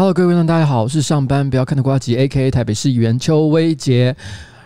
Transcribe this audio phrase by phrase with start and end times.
[0.00, 4.16] Hello，各位观众，大家好，我是上班不要看的瓜吉，A.K.A 台北市议员邱威杰。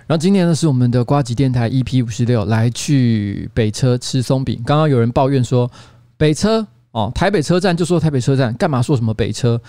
[0.06, 4.62] 然后今年呢是我们的瓜吉电台 EP 五十六，来去北车吃松饼。
[4.64, 5.68] 刚刚有人抱怨说
[6.16, 6.64] 北车。
[6.94, 9.60] 哦，台北车站就说台北车站，干嘛说什么北车？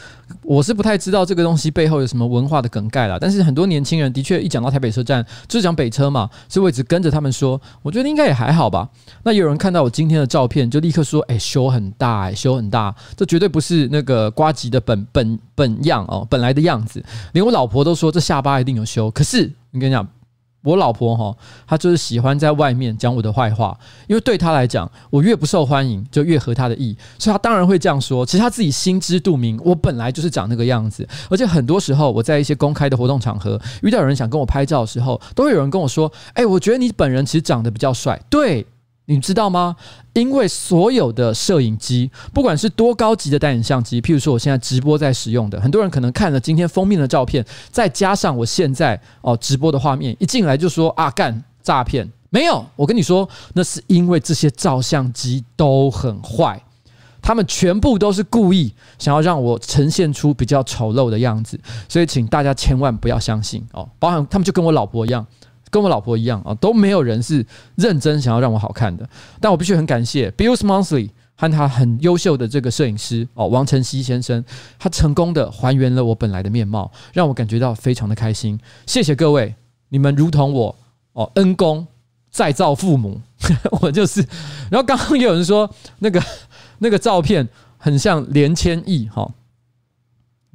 [0.44, 3.18] 我是不太知道这个东西背后有什么文化的梗概啦。
[3.20, 7.60] 但是很多年轻人的确一讲到台北车站，就讲北车嘛，所以我一直跟着他们说。
[7.82, 8.88] 我觉得应该也还好吧。
[9.24, 17.04] 那有人看到我今天的照片，就立刻说：“哎，修很大，哎，修很大。”这绝对不是那个瓜吉的本本本样哦，本来的样子。
[17.32, 19.10] 连我老婆都说这下巴一定有修。
[19.10, 20.08] 可是你跟你讲。
[20.66, 21.34] 我老婆哈，
[21.66, 23.78] 她就是喜欢在外面讲我的坏话，
[24.08, 28.26] 因为对她来讲，我越不受欢迎就越合她的意，所以她当然会这样说。
[28.26, 38.66] 其实她自己心知肚明，我本来就是长那个样子，而且很多时候我在一些公开的活动场合遇到有人想跟我拍照的时候，都会有人跟我说：“哎，我觉得你本人其实长得比较帅。”对。
[39.08, 39.76] 你知道吗？
[40.14, 56.62] 因为所有的摄影机，不管是多高级的单眼相机，譬如说我现在直播在使用的，很多人可能看了今天封面的照片，再加上我现在哦直播的画面，一进来就说啊干诈骗，没有，我跟你说，那是因为这些照相机都很坏，
[57.22, 65.26] 他们全部都是故意想要让我呈现出比较丑陋的样子，所以请大家千万不要相信哦，包含他们就跟我老婆一样。
[65.70, 67.46] 跟我老婆一样啊，都没有人是
[67.76, 69.08] 认真想要让我好看的。
[69.40, 74.44] 但我必须很感谢 Bills Monthly 和他很优秀的这个摄影师哦，王晨曦先生，
[74.80, 78.60] 他成功的还原了我本来的面貌，让我感觉到非常的开心。
[78.86, 79.54] 谢谢各位，
[79.90, 80.76] 你们如同我
[81.14, 81.86] 哦，恩公
[82.30, 83.20] 再造父母，
[83.82, 84.22] 我就是。
[84.72, 86.24] 然后刚刚有人说那个
[86.80, 87.48] 那个照片
[87.78, 89.30] 很像连千亿哈。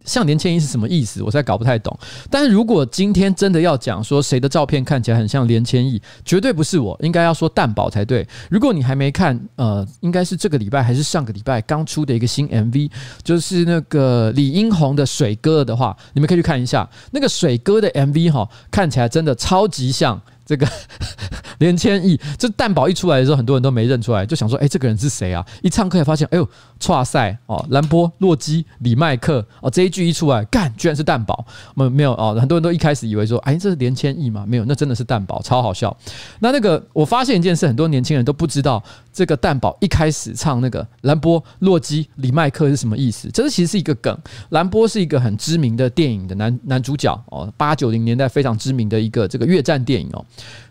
[0.05, 1.23] 像连千亿是什么意思？
[1.23, 1.97] 我实在搞不太懂。
[2.31, 8.27] 但是如果今天真的要讲说谁的照片看起来很像连千亿，绝对不是我，应该要说蛋堡才对。
[8.51, 12.91] 如果你还没看，呃，应该是这个礼拜还是上个礼拜刚出的一个新 MV，
[13.23, 20.21] 就是那个李英宏的水哥的话，你们可以去看一下那个水哥的 MV 哈，看起来真的超级像。
[20.47, 20.67] 这个
[21.61, 26.49] 连千亿，这蛋堡一出来的时候，很多人都没认出来，就想说：“哎，这个人是谁啊？”一唱歌才发现：“哎呦，
[26.89, 31.47] 哇塞哦，兰波、洛基、李麦克哦，这一句一出来，干，居然是蛋堡。
[31.77, 35.97] 没没有哦，很多人都一开始以为说：“哎，这是连千亿吗？”没有，那真的是蛋堡，超好笑。
[36.41, 38.83] 那那个，我发现一件事，很多年轻人都不知道
[39.13, 43.31] 这个蛋堡一开始唱那个兰波、洛基、李麦克是什么意思。
[43.31, 44.19] 这是其实是一个梗。
[44.49, 50.25] 兰波是一个很知名的电影的男男主角哦，八九零年代非常知名的一个这个越战电影哦。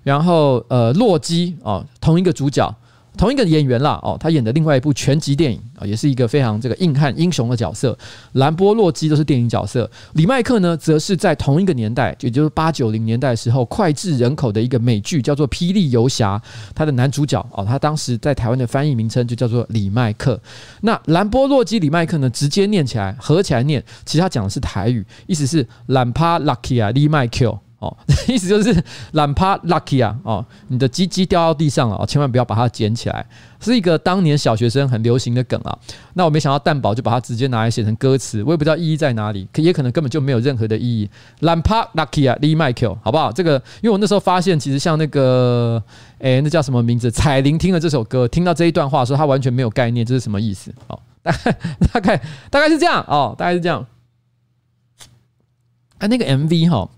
[0.04, 2.76] 然后，呃，洛基哦，同一个主角，
[3.20, 7.98] 同一个演员啦，哦，他演的另外一部全集电影啊，也是一个非常这个硬汉英雄的角色。
[8.32, 16.38] 兰波洛基都是电影角色，李麦克呢，则是在同一个年代，也就是八九零年代的时候，脍炙人口的一个美剧叫做《霹雳游侠》，
[16.74, 20.40] 他的男主角哦，他当时在台湾的翻译名称就叫做李麦克。
[20.80, 27.60] 那兰波洛基李麦克呢，直接念起来合起来念，其实他讲的是台语，意思是兰帕拉基啊，李麦克。
[27.80, 27.96] 哦，
[28.28, 28.84] 意思就是
[29.14, 30.14] 懒趴 lucky 啊！
[30.24, 33.26] 哦，你的鸡鸡掉到地上了哦，千万不要把它捡起来，
[33.62, 35.78] 是一个当年小学生很流行的梗啊。
[36.14, 41.10] 那我没想到蛋堡就把它直接拿来写成歌词，我也不知道意义在哪里，可也可能根本就没有任何的意义。
[41.40, 43.32] 懒趴 lucky 啊，Lee Michael，好不好？
[43.32, 45.82] 这个，因为我那时候发现，其实像那个，
[46.18, 47.10] 诶、那叫什么名字？
[47.10, 50.76] 彩铃听了这首歌，听到这一段话的时候，他完全没有概念，这是什么意思？
[50.88, 51.54] 哦， 大概
[51.94, 53.86] 大概大概是这样哦，大概是这样。
[56.00, 56.90] 哎，那个 MV 哈。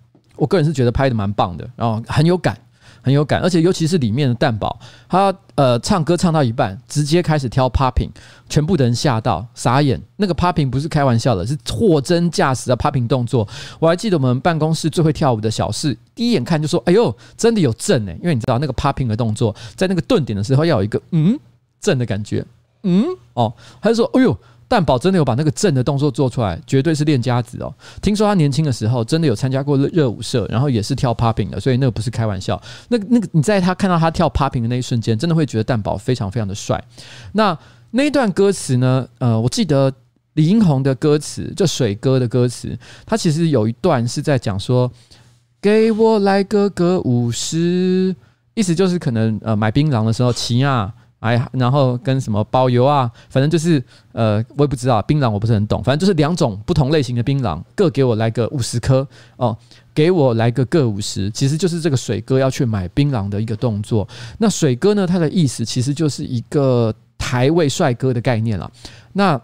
[0.42, 2.58] 我个人是觉得拍的蛮棒的，然后很有感，
[3.04, 4.76] 很有感，而且尤其是里面的蛋堡，
[5.08, 8.10] 他呃唱歌唱到一半，直接开始跳 popping，
[8.50, 10.02] 全部的人吓到傻眼。
[10.16, 13.48] 那个 popping 不是开玩笑的，是货真价实的 popping 动作。
[13.78, 21.40] 我还记得我们办公室最会跳舞的小四，第一眼看就说：“哎呦，真的有震哎！”因为你知道那个 popping 的动作，在那个顿点的时候要有一个嗯
[21.80, 22.44] 震的感觉，
[22.82, 23.06] 嗯
[23.36, 24.36] 哦，他就说：“哎呦。”
[24.72, 27.74] 蛋堡真的有把那个震的动作做出来，绝对是练家子哦。
[28.02, 32.62] 听说他年轻的时候真的有参加过热舞社，然后也是跳 popping 的，所以那个不是开玩笑。
[32.88, 36.82] 那那个你在他看到他跳 popping 的那一瞬间，真的会觉得蛋堡非常非常的帅。
[37.34, 37.58] 那
[37.90, 39.06] 那一段歌词呢？
[39.20, 39.92] 呃，我记得
[40.36, 44.90] 李英宏的歌词，就水哥的歌词，他其实有一段是在讲说
[45.62, 48.16] ：“给我来个歌五十”，
[48.56, 50.94] 意思就是可能呃买槟榔的时候齐啊。
[51.22, 53.82] 哎，然后跟什么包邮啊，反正就是
[54.12, 59.08] 呃，我也不知道槟榔我不是很懂，反正就是两种不同类型的槟榔，各给我来个五十颗
[59.38, 59.56] 哦，
[59.94, 64.08] 给我来个各五十，其实就是这个水哥要去买槟榔的一个动作。
[64.40, 68.72] 那水哥呢，他的意思其实就是一个台味帅哥的概念了。
[69.14, 69.40] 那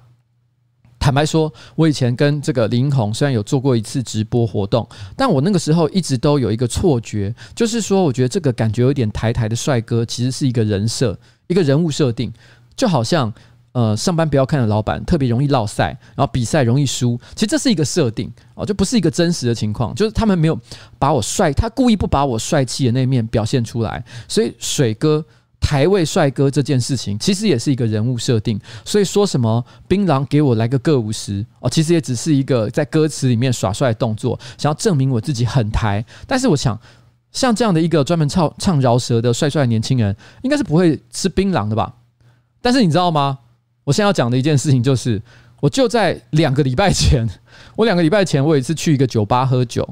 [0.99, 4.85] 坦白说，我以前跟这个林红虽然有做过一次直播活动，
[5.15, 12.31] 但我那个时候一直都有一个错觉，就是说，我觉得这个感觉有点台台的帅哥，其实是一个人设，一个人物设定，
[12.75, 13.33] 就好像
[13.71, 20.59] 呃，上班不要看的老板特别容易落赛，然后比赛容易输，其实这是一个设定哦，就不是一个真实的情况，就是他们没有
[20.97, 25.25] 把我帅，他故意不把我帅气的那一面表现出来，所以水哥。
[25.59, 36.05] 台位帅哥这件事情其实也是一个人物设定，所以说什么槟榔给我来个各五十哦，其实也只是一个在歌词里面耍帅的动作，想要证明我自己很台。
[36.27, 36.79] 但是我想，
[37.31, 41.93] 像这样的一个专门唱唱饶舌的帅帅年轻人，应该是不会吃槟榔的吧？
[42.61, 43.39] 但是你知道吗？
[43.83, 45.21] 我现在要讲的一件事情就是，
[45.61, 47.29] 我就在两个礼拜前，
[47.75, 49.87] 我两个礼拜前我有一次去一个酒吧喝酒，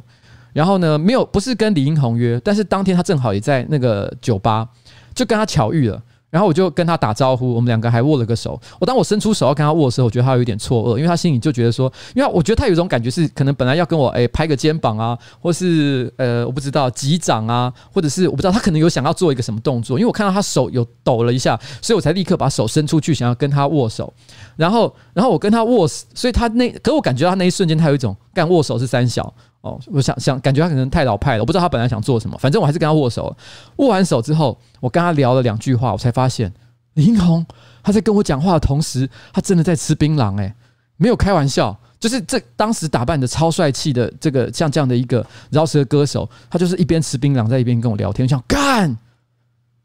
[0.53, 4.67] 然后呢，没有不是跟李英宏约，但是当天他正好也在那个酒吧。
[5.13, 8.59] 就跟他巧遇了，然后我就跟他打招呼，我们两个还握了个手。
[8.79, 24.13] 我当我伸出手要跟他握的时候，我觉得他有点错愕，因为他心里就觉得说，因为我觉得他有一种感觉是，可能本来要跟我诶、拍个肩膀啊，或是呃我不知道击掌啊，或者是我不知道他可能有想要做一个什么动作，因为我看到他手有抖了一下，所以我才立刻把手伸出去想要跟他握手。
[24.57, 29.33] 然后，然后我跟他握手，所以他那可我感觉到他那一瞬间他有一种干握手是三小。
[29.65, 33.35] 哦，我想想，感觉他可能太老派了，我不知道他本来想做什么，反正我还是跟他握手。
[33.77, 36.53] 握完手之后，我跟他聊了两句话，我才发现
[36.93, 37.43] 李英宏
[37.81, 40.53] 他在跟我讲话的同时，他真的在吃槟榔，诶，
[40.97, 48.95] 没有开玩笑，就是这当时打扮的超帅气的这个像这样的一个饶舌歌手，他就是一边吃槟榔在一边跟我聊天，我想干，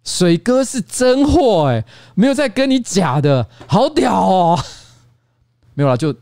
[0.04, 1.82] 水哥是真货，诶，
[2.14, 4.58] 没有在跟你假的，好屌哦，
[5.72, 6.14] 没有了就。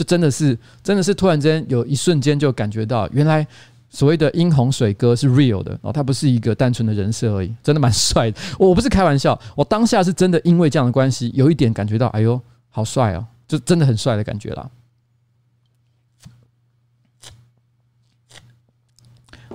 [0.00, 3.46] 就真的是，真的是突然间有一瞬间就感觉到，原来
[3.90, 8.40] 所谓的英红水哥是 real 的哦，他不是一个单纯的人设而已，真的蛮帅的。
[8.58, 12.40] 我不是开玩笑，我当下是真的因为这样的关系，有一点感觉到，哎呦，
[12.70, 14.70] 好帅哦，就真的很帅的感觉啦。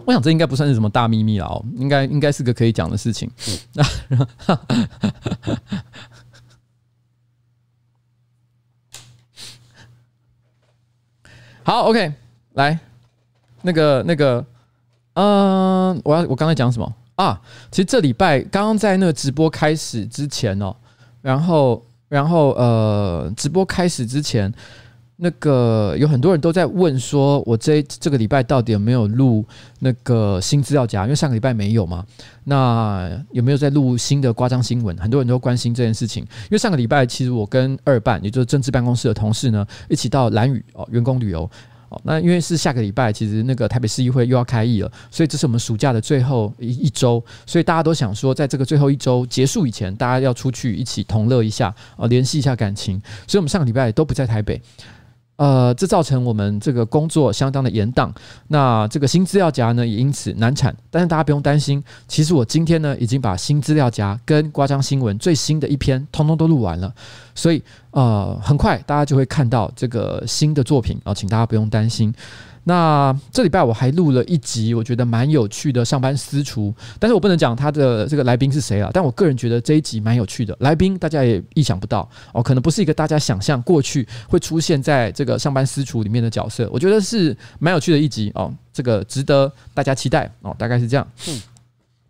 [0.05, 3.27] 我想这应该不算是什么大秘密了哦，应该应该是个可以讲的事情。
[11.67, 12.13] 好，OK，
[12.53, 12.77] 来，
[13.63, 14.45] 那个那个，
[15.15, 17.41] 嗯、我要我刚才讲什么啊？
[17.71, 20.75] 其实这礼拜刚刚在那个直播开始之前哦，
[21.23, 24.53] 然后然后呃，直播开始之前。
[25.17, 29.45] 那个有很多人都在问说，我这这个礼拜到底有没有录
[29.79, 31.03] 那个新资料夹？
[31.03, 32.05] 因为上个礼拜没有嘛。
[32.43, 34.95] 那有没有在录新的夸张新闻？
[34.97, 36.23] 很多人都关心这件事情。
[36.23, 41.49] 因为上个礼拜其实我跟二办，也就是政治办公室的同事呢，一起到兰屿哦员工旅游。
[41.87, 54.59] 哦，那因为是下个礼拜，其实那个台北市议会又要开议了，所以这是我们暑假的最后一一周，所以大家都想说，在这个最后一周结束以前，大家要出去一起同乐一下，哦，联系一下感情，所以我们上个礼拜都不在台北。
[55.37, 58.09] 呃，这造成我们这个工作相当的严宕，
[58.47, 60.75] 那这个新资料夹呢也因此难产。
[60.89, 66.93] 但是大家不用担心，其实我今天呢已经把新资料夹跟瓜张新闻最新的一篇通通都录完了，
[67.33, 67.61] 所以
[67.91, 72.13] 呃很快大家就会看到这个新的作品啊，请大家不用担心。
[72.65, 90.29] 那这礼拜我还录了一集，我觉得蛮有趣的上班私厨，但是我不能讲他的这个来宾是谁啊，但我个人觉得这一集蛮有趣的，来宾大家也意想不到哦，可能不是一个大家想象过去会出现在这个上班私厨里面的角色，我觉得是蛮有趣的一集哦，这个值得大家期待。
[90.41, 91.07] 哦，大概是这样。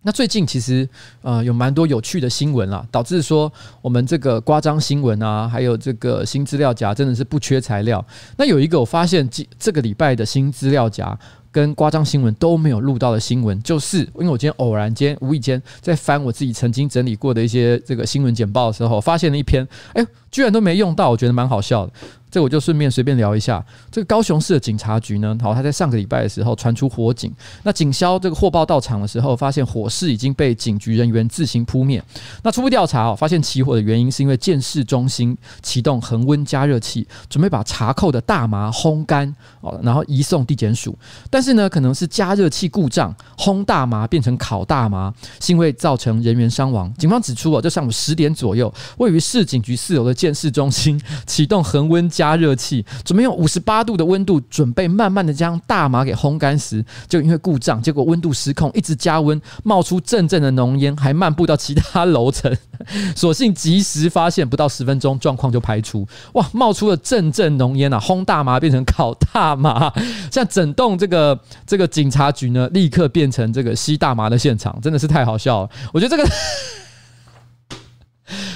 [0.06, 0.88] 那最近其实
[1.24, 8.06] 呃有蛮多有趣的新闻啦，导致说我们这个呱张新闻啊，还有这个新资料夹真的是不缺材料。
[8.38, 11.18] 那有一个我发现这这个礼拜的新资料夹
[11.52, 21.94] 跟呱张新闻都没有录到的新闻，就是因为我今天偶然间无意间在翻我自己曾经整理过的一些这个新闻简报的时候，发现了一篇，哎，居然都没用到，我觉得蛮好笑的。
[22.36, 32.04] 这我就顺便随便聊一下，这个高雄市的警察局呢，好，他在上个礼拜的时候传出火警，那警消这个获报到场的时候，发现火势已经被警局人员自行扑灭。
[32.44, 40.94] 那初步调查哦，发现起火的原因是因为鉴识中心启动恒温加热器，准备把查扣的大麻烘干哦，然后移送地检署。
[41.30, 46.94] 但是呢，可能是加热器故障，烘大麻变成烤大麻，是因为造成人员伤亡。
[46.96, 62.52] 警方指出哦，这上午十点左右，位于市警局四楼的鉴识中心启动恒温加加热器准备用五十八度的温度，准备慢慢的将大麻给烘干时，就因为故障，结果温度失控，一直加温，冒出阵阵的浓烟，还漫步到其他楼层。
[63.16, 66.06] 所幸及时发现，不到十分钟，状况就排除。
[66.34, 68.00] 哇，冒出了阵阵浓烟啊！
[68.00, 69.94] 烘大麻变成烤大麻，
[70.32, 75.70] 像整栋这个这个警察局呢，立刻变成这个吸大麻的现场，真的是太好笑了。
[75.94, 76.30] 我觉得这个。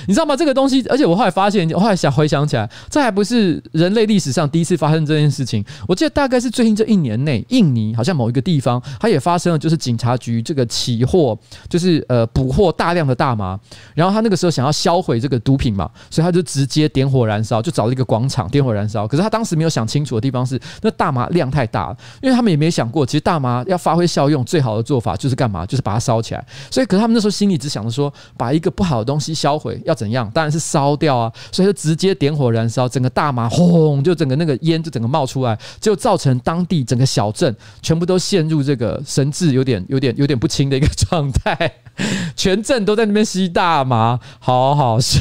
[0.10, 0.36] 你知道吗？
[0.36, 5.64] 这个东西，而且我后来发现，我后来想回想起来，这还不是人类历史上第一次发生这件事情。
[5.88, 11.38] 我记得大概是最近这一年内，印尼好像某一个地方，它也发生了，就是警察局这个起获，
[11.70, 13.60] 就是呃捕获大量的大麻，
[13.94, 19.08] 然后他那个时候想要销毁这个毒品嘛，所以他就直接点火燃烧，就找了一个广场点火燃烧。
[19.08, 25.68] 可是他当时没有想清楚的地方是，那大麻量太大了，因为他们也没想过，其实大麻要发挥效用，最好的做法就是干嘛？
[25.68, 26.44] 就是把它烧起来。
[26.72, 29.96] 所以，可是他们那时候心里只想着说，把一个不好的东西销毁要。
[30.00, 30.32] 怎样？
[30.32, 31.34] 当然是烧掉啊！
[31.52, 41.74] 所以就直接点火燃烧，整个大麻轰，就整个那个烟就整个冒出来，就造成当地整个小镇全部都陷入这个神志有点、有点、有点不清的一个状态，
[42.38, 45.20] 全镇都在那边吸大麻，好好笑！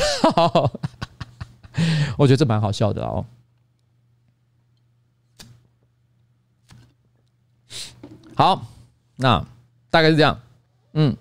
[2.16, 3.26] 我觉得这蛮好笑的哦。
[8.36, 8.64] 好，
[9.16, 9.44] 那
[9.90, 10.38] 大概是这样，
[10.92, 11.16] 嗯。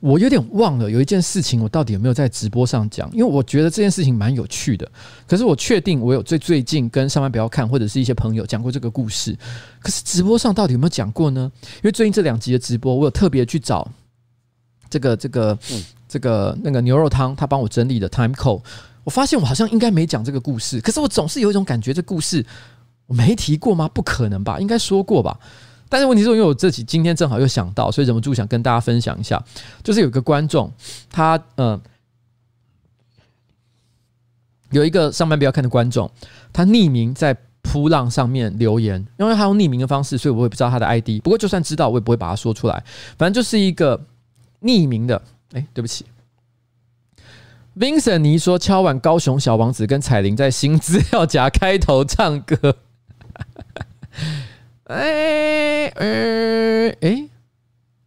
[0.00, 3.10] 我有点忘了有一件事情，我到底有没有在直播上讲？
[3.12, 4.88] 因为我觉得这件事情蛮有趣的。
[5.26, 9.36] 可是我确定我有最最近跟上班不要看或者是一些朋友讲过这个故事。
[9.80, 11.50] 可是直播上到底有没有讲过呢？
[11.76, 13.90] 因为最近这两集的直播，我有特别去找
[14.90, 15.58] 这个这个
[16.08, 18.62] 这个那个牛肉汤，他帮我整理的 time code。
[19.02, 20.80] 我发现我好像应该没讲这个故事。
[20.80, 22.44] 可是我总是有一种感觉，这故事
[23.06, 23.88] 我没提过吗？
[23.88, 24.60] 不可能吧？
[24.60, 25.38] 应该说过吧？
[25.88, 29.42] 但是问题是，因为我自己今天正好又想到，所以忍不住想跟大家分享一下。
[29.82, 30.72] 就是有个观众，
[31.10, 31.80] 他呃，
[34.70, 36.10] 有一个上班不要看的观众，
[36.52, 41.20] 他匿名在噗浪上面留言，因为他用匿名的方式，所以我也不知道他的 ID。
[41.22, 42.84] 不过就算知道，我也不会把它说出来。
[43.16, 44.06] 反正就是一个
[44.62, 45.22] 匿名的。
[45.52, 46.04] 哎，对不起
[47.78, 52.76] ，Vincent 你说敲碗高雄小王子跟彩铃在新资 料夹开头唱歌。
[54.86, 57.28] 哎，哎，哎，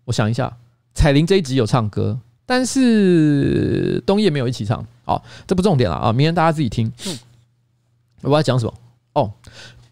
[0.06, 0.58] 我想一下，
[0.94, 4.86] 彩铃这一集有唱歌，但是冬夜没有一起唱。
[5.04, 6.92] 好，这不重点了啊，明天大家自己听。
[8.22, 8.74] 我要讲什么？
[9.14, 9.34] 哦。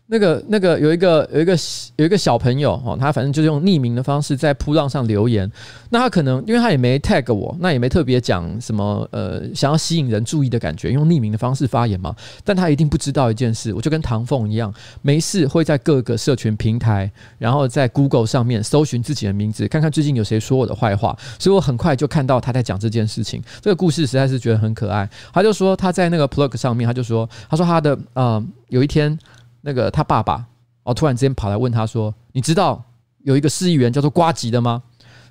[0.10, 1.58] 那个、那个有一个、有一个、
[1.98, 5.52] 有一个小朋友哦，他反正就是用匿名的方式在铺浪上留言。
[5.90, 12.16] 那他可能因为他也没 tag 我，那也没特别讲什么呃，想要吸引人注意的感觉，用匿名的方式发言嘛。
[12.46, 21.18] 但他一定不知道一件事，我就跟唐凤一样，没事会在各个社群平台，然后在 Google 上面搜寻自己的名字，看看最近有谁说我的坏话。
[21.38, 23.44] 所以我很快就看到他在讲这件事情。
[23.62, 25.10] 这个故事实在是觉得很可爱。
[25.34, 29.20] 他就说他在那个 Plug 上面，他就说，他说他的呃有一天。
[29.62, 30.46] 那个他爸爸
[30.84, 32.84] 哦，突然之间跑来问他说：“你知道
[33.24, 34.82] 有一个市议员叫做瓜吉的吗？”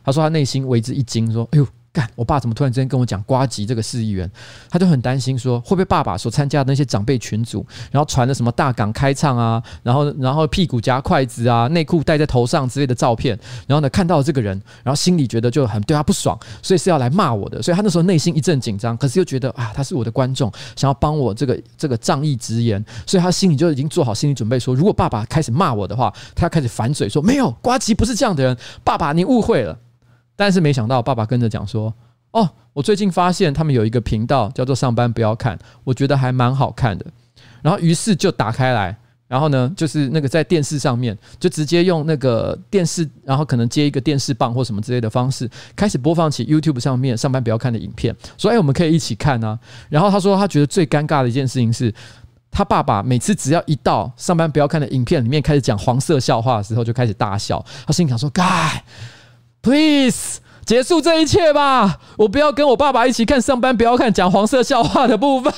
[0.05, 1.67] 他说他内心为之一惊，说：“哎呦，
[1.97, 4.31] 干，我爸怎么突然之间跟我讲瓜吉这个市议员？
[4.69, 29.79] 他就很担心说，会不会爸爸所参加的那些长辈群组，然后传了什么大港开唱啊，然后然后屁股夹筷子啊，内裤戴在头上之类的照片，然后呢看到这个人，然后心里觉得就很对他不爽，所以是要来骂我的，所以他那时候内心一阵紧张，可是又觉得啊，他是我的观众，想要帮我这个这个仗义直言，所以他心里就已经做好心理准备，说如果爸爸开始骂我的话，他开始反嘴说没有，瓜吉不是这样的人，爸爸你误会了。
[30.37, 31.93] 但是没想到，爸爸跟着讲说
[32.33, 37.07] ：“哦，我最近发现他们有一个频道叫做‘上班不要看’，我觉得还蛮好看的。
[37.63, 38.95] 然后于是就打开来，
[39.27, 51.93] 然后呢，就是那个在电视上面就直接用那个电视，然后可能接一个电视棒或什么之类的方式，开始播放起 YouTube 上面‘上班不要看’的影片，说：‘哎，我们可以一起看啊。’然后他说他觉得最尴尬的一件事情是，
[52.51, 57.65] 他爸爸每次只要一到‘上班不要看’的影片里面开始讲黄色笑话的时候，就开始大笑。
[57.87, 58.45] 他心想说：‘该’。”
[59.67, 61.99] Please 结束这一切吧！
[62.19, 65.53] 我不要跟我爸爸一起看上班，不要看讲黄色笑话的部分。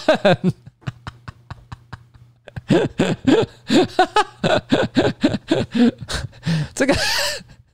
[6.75, 6.95] 这个。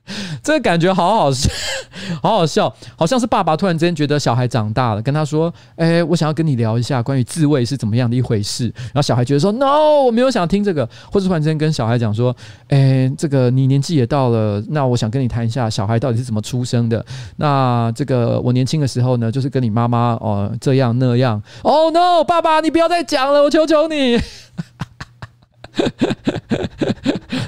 [0.43, 1.49] 这个感觉好好笑，
[2.21, 12.35] 好好笑，好像是爸爸突然之间觉得小孩长大了，跟他说：“哎，我想要跟你聊一下关于自慰是怎么样的一回事。”然后小孩觉得说：“No，我没有想听这个。”或者突然之间跟小孩讲说
[12.69, 17.03] ：“哎，这个你年纪也到了，那我想跟你谈一下小孩到底是怎么出生的。
[17.37, 21.41] 那这个我年轻的时候呢，就是跟你妈妈哦这样那样。
[21.63, 24.19] Oh no，爸爸你不要再讲了，我求求你。”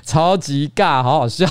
[0.03, 1.45] 超级尬，好好笑。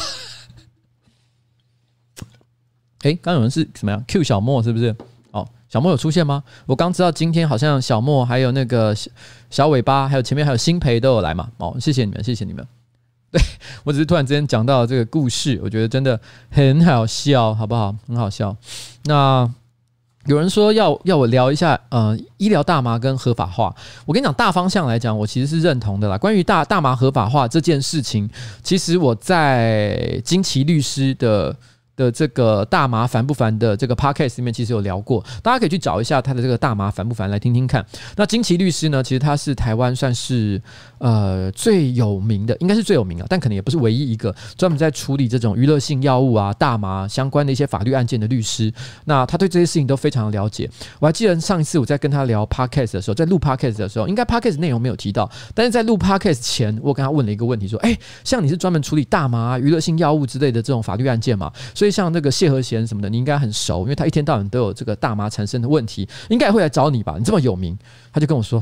[3.07, 4.93] 哎，刚有人是怎么样？Q 小莫是不是？
[5.31, 6.43] 哦，小莫有出现吗？
[6.67, 9.09] 我刚知道今天好像小莫还有那个小
[9.49, 11.49] 小尾巴，还有前面还有新培都有来嘛。
[11.59, 12.67] 哦，谢谢你们，谢谢你们。
[13.31, 13.41] 对，
[13.85, 16.21] 我只是突然之间讲到了这个故事，我觉得真的
[16.51, 17.95] 很好笑，好不好？
[18.09, 18.57] 很好笑。
[19.05, 19.49] 那
[20.25, 23.73] 有人说要要我聊一下，呃，医疗大麻跟合法化。
[24.05, 26.19] 我跟你讲，大方向来讲，我其实是认同的啦。
[26.19, 28.29] 关于大大麻合法化这件事情，
[28.65, 31.55] 其实我在金奇律师的。
[31.97, 37.85] 的这个大麻烦不烦的这个 podcast 里面其实有聊过，大家可以去找一下他的这个大麻烦不烦来听听看。
[38.17, 40.61] 那金奇律师呢，其实他是台湾算是
[40.99, 48.73] 呃最有名的，应该是最有名啊，但可能也不是唯一一个专门在处理这种娱乐性药物啊、大麻相关的一些法律案件的律师。
[49.05, 50.71] 那他对这些事情都非常了解。
[50.99, 61.51] 我还记得上一次我在跟他聊 podcast 的时候，在录 podcast 的时候，应该 podcast 内容没有提到，但是在录 podcast 前，我跟他问了一个问题，说：“诶，像你是专门处理大麻、娱乐性药物之类的这种法律案件嘛？
[61.75, 67.15] 所以所以像那个谢和弦什么的，你应该很熟，因为他一天到晚都有这个大麻缠身的问题，应该会来找你吧？
[67.17, 67.79] 你这么有名，
[68.13, 68.61] 他就跟我说，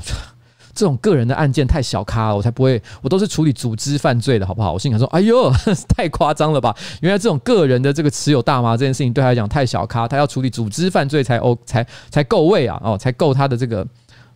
[0.75, 4.75] 这种个人的案件太小咖了，我才不会，我都是处理组织犯罪的，好不好？
[4.75, 5.51] 我心想说，哎呦，
[5.97, 6.77] 太夸张了吧？
[7.01, 13.87] 原来这种个人的这个持有大麻这件事情对他来讲太小咖，他要处理组织犯罪才哦，才才够位啊，哦，才够他的这个。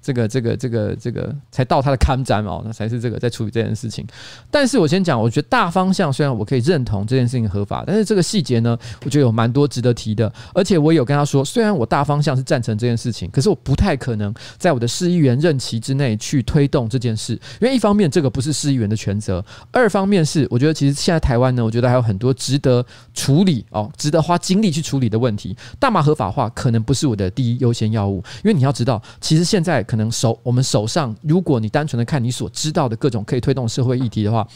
[0.08, 4.06] 这个这个这个这个才到他的看展哦，那才是这个在处理这件事情。
[4.50, 10.32] 但是我先讲，我觉得大方向虽然我可以认同这件事情合法，但是这个细节呢，我觉得有蛮多值得提的。
[10.54, 25.54] 而且我有跟他说，虽然我大方向是赞成这件事情，可是我不太可能在我的市议员任期之内去推动这件事，因为一方面这个不是市议员的权责，二方面是我觉得其实现在台湾呢，我觉得还有很多值得处理哦，值得花精力去处理的问题。
[25.78, 34.48] 大麻合法化可能不是我的第一优先要务，因为你要知道，其实现在可能手我们手上，如果你单纯的看你所知道的各种可以推动社会议题的话，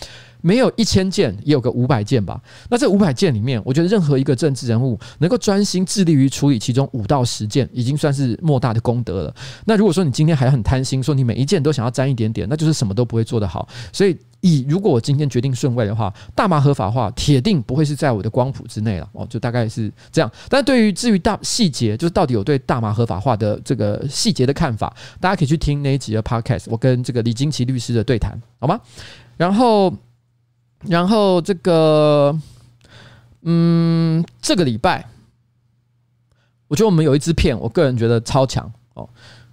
[0.42, 2.38] 没有一千件，也有个五百件吧。
[2.68, 9.34] 那这五百件里面，我觉得任何一个政治人物能够专心致力于处理其中五到十件，已经算是莫大的功德了。
[9.64, 13.68] 那如果说你今天还很贪心，说你每一件都想要沾一点点，那就是什么都不会做得好。
[13.92, 19.08] 所以，以如果我今天决定顺位的话，大麻合法化铁定不会是在我的光谱之内了。
[19.12, 20.30] 哦，就大概是这样。
[20.48, 28.80] 但对于至于大细节，就是到底有对大麻合法化的这个细节的看法，大家可以去听那一集的 Podcast，我跟这个李金奇律师的对谈，好吗？
[29.36, 29.94] 然后。
[30.88, 32.36] 然后这个，
[33.42, 35.06] 嗯，这个礼拜，
[36.66, 39.08] 我觉得我们有一支片，我个人觉得超强哦。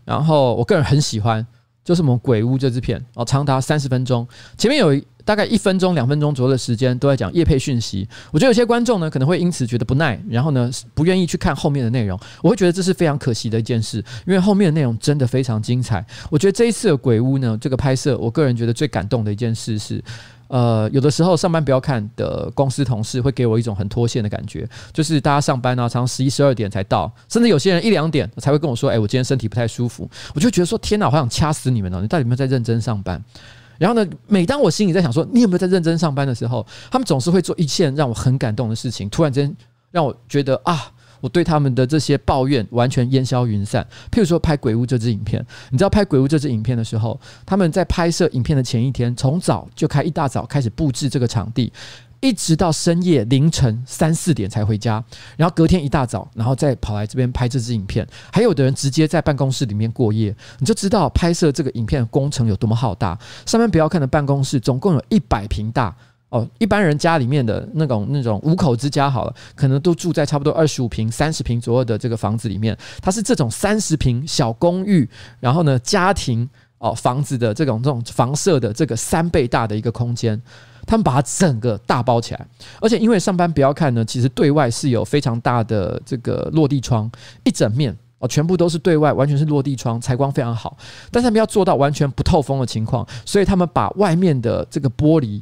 [0.06, 1.46] 然后我个人很喜欢，
[1.84, 8.08] 就是我们鬼屋这支片哦，长达三十分钟，前面有大概一分钟、两分钟左右的时间都在讲业配讯息。
[8.32, 12.20] 我觉得有些观众呢可能会因此觉得不耐，然后呢不愿意去看后面的内容。
[12.42, 16.04] 我会觉得这是非常可惜的一件事，因为后面的内容真的非常精彩。
[16.32, 20.04] 我觉得这一次的鬼屋呢，这个拍摄，我个人觉得最感动的一件事是。
[20.50, 32.02] 呃，有的时候上班不要看的公司同事会给我一种很脱线的感觉，就是大家上班啊，常常十一、十二点才到，甚至有些人一两点才会跟我说：“哎，我今天身体不太舒服。”我就觉得说：“天哪，我好想掐死你们哦！
[32.02, 33.24] 你到底有没有在认真上班？”
[33.78, 39.56] 然后呢，每当我心里在想说“你有没有在认真上班”的时候，他们总是会做一件让我很感动的事情，突然间
[39.92, 40.92] 让我觉得啊。
[41.22, 43.86] 我对他们的这些抱怨完全烟消云散。
[44.12, 51.72] 譬如说拍鬼屋这支影片，你知道拍鬼屋这支影片的时候，他们在拍摄影片的前一天，从早就开一大早开始布置这个场地。
[52.22, 55.02] 一直到深夜凌晨三四点才回家，
[55.38, 58.06] 然后隔天一大早，然后再跑来这边拍这支影片。
[58.30, 63.18] 还有的人直接在办公室里面过夜，你就知道拍摄这个影片的工程有多么浩大。
[63.46, 65.96] 上面不要看的办公室总共有一百平大
[66.30, 72.78] 哦，一般人家里面的那种那种五口之家好了，可能都住在差不多二十五平、三十平左右的这个房子里面。
[73.02, 80.40] 它是这种三十平小公寓，然后呢家庭哦房子的这种这种房舍的这个三倍大的一个空间。
[80.86, 82.48] 他们把它整个大包起来，
[82.82, 87.08] 而且因为上班不要看呢，其实对外是有非常大的这个落地窗，
[87.44, 90.76] 一整面哦，全部都是对外，完全是落地窗，采光非常好。
[91.12, 95.40] 但是他们要做到完全不透风的情况，所以他们把外面的这个玻璃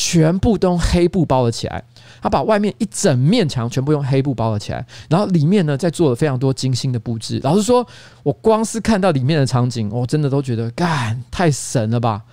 [0.00, 1.84] 全部都用黑布包了起来。
[2.22, 7.38] 他把外面一整面墙全部用黑布包了起来，然后里面呢再做了非常多精心的布置。
[7.42, 7.86] 老实说，
[8.22, 12.24] 我光是看到里面的场景，我真的都觉得干太神了吧，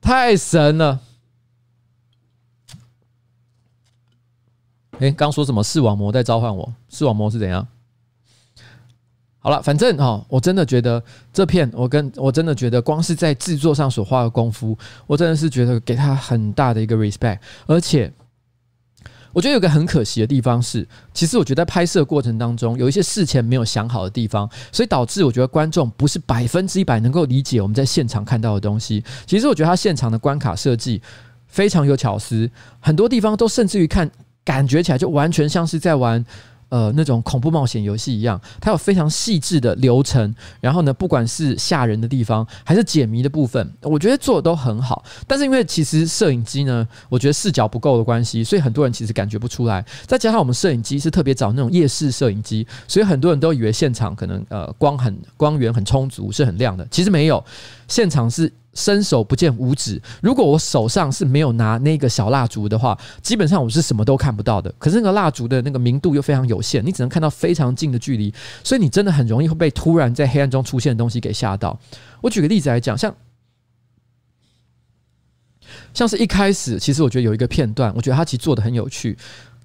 [0.00, 1.00] 太神了。
[4.98, 6.72] 哎，刚说什么视网膜在召唤我？
[6.88, 7.66] 视网膜是怎样？
[9.46, 11.00] 好了，反正哈，我真的觉得
[11.32, 17.38] 这片，我跟我真的觉得，光是在制作上所花的功夫，我真的是觉得给他很大的一个 respect。
[17.64, 18.12] 而且，
[19.32, 29.04] 我觉得有个很可惜的地方是，其实我觉得在拍摄过程当中有一些事前没有想好的地方，所以导致我觉得观众不是百分之一百能够理解我们在现场看到的东西。
[29.26, 31.00] 其实我觉得他现场的关卡设计
[31.46, 34.10] 非常有巧思，很多地方都甚至于看。
[34.44, 36.24] 感觉起来就完全像是在玩，
[36.68, 38.40] 呃，那种恐怖冒险游戏一样。
[38.60, 45.04] 它有非常细致的流程，然后呢，不管是吓人的地方，还是解谜的部分，我觉得做的都很好。
[45.26, 49.84] 但是因为其实摄影机呢，我觉得视角不够的关系，所以很多人其实感觉不出来。
[50.06, 56.86] 再加上我们摄影机是特别找那种夜视摄影机，所以很多人都以为现场可能呃光很光源很充足，是很亮的。
[56.90, 57.44] 其实没有，
[57.88, 58.52] 现场是。
[58.76, 60.00] 伸手不见五指。
[60.22, 64.72] 如果我手上是没有拿那个小蜡烛的话，基本上我是什么都看不到的。
[64.78, 71.76] 可是那个蜡烛的那个明度又非常有限，你只能看到非常近的距离，所以你真的很容易会被突然在黑暗中出现的东西给吓到。
[72.20, 73.12] 我举个例子来讲，像
[75.94, 79.16] 像是一开始，其实我觉得有一个片段，我觉得他其实做的很有趣。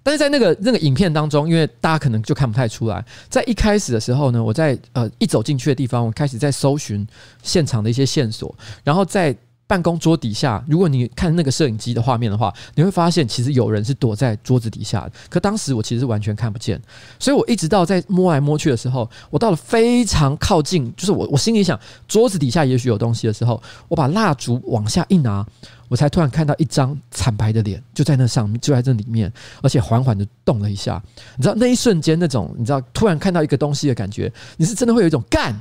[0.04, 7.06] 但是在那个那个影片当中，因为大家可能就看不太出来，在一开始的时候呢，我在呃一走进去的地方，我开始在搜寻
[7.44, 9.36] 现场的一些线索，然后在
[9.72, 15.12] 办公桌底下，如果你看那个摄影机的画面的话，你会发现其实有人是躲在桌子底下的。
[15.30, 16.78] 可当时我其实完全看不见，
[17.18, 25.48] 所以我一直到在摸来摸去的时候，我到了非常靠近，就是我我心里想桌子底下也许有东西的时候，我把蜡烛往下一拿。
[25.88, 29.32] 我才突然看到一张惨白的脸，就在那上面，就在这里面，
[29.62, 31.02] 而且缓缓的动了一下。
[31.38, 35.54] 你知道那一瞬间那种，你知道突然看到一个东西的感觉，你是真的会有一种干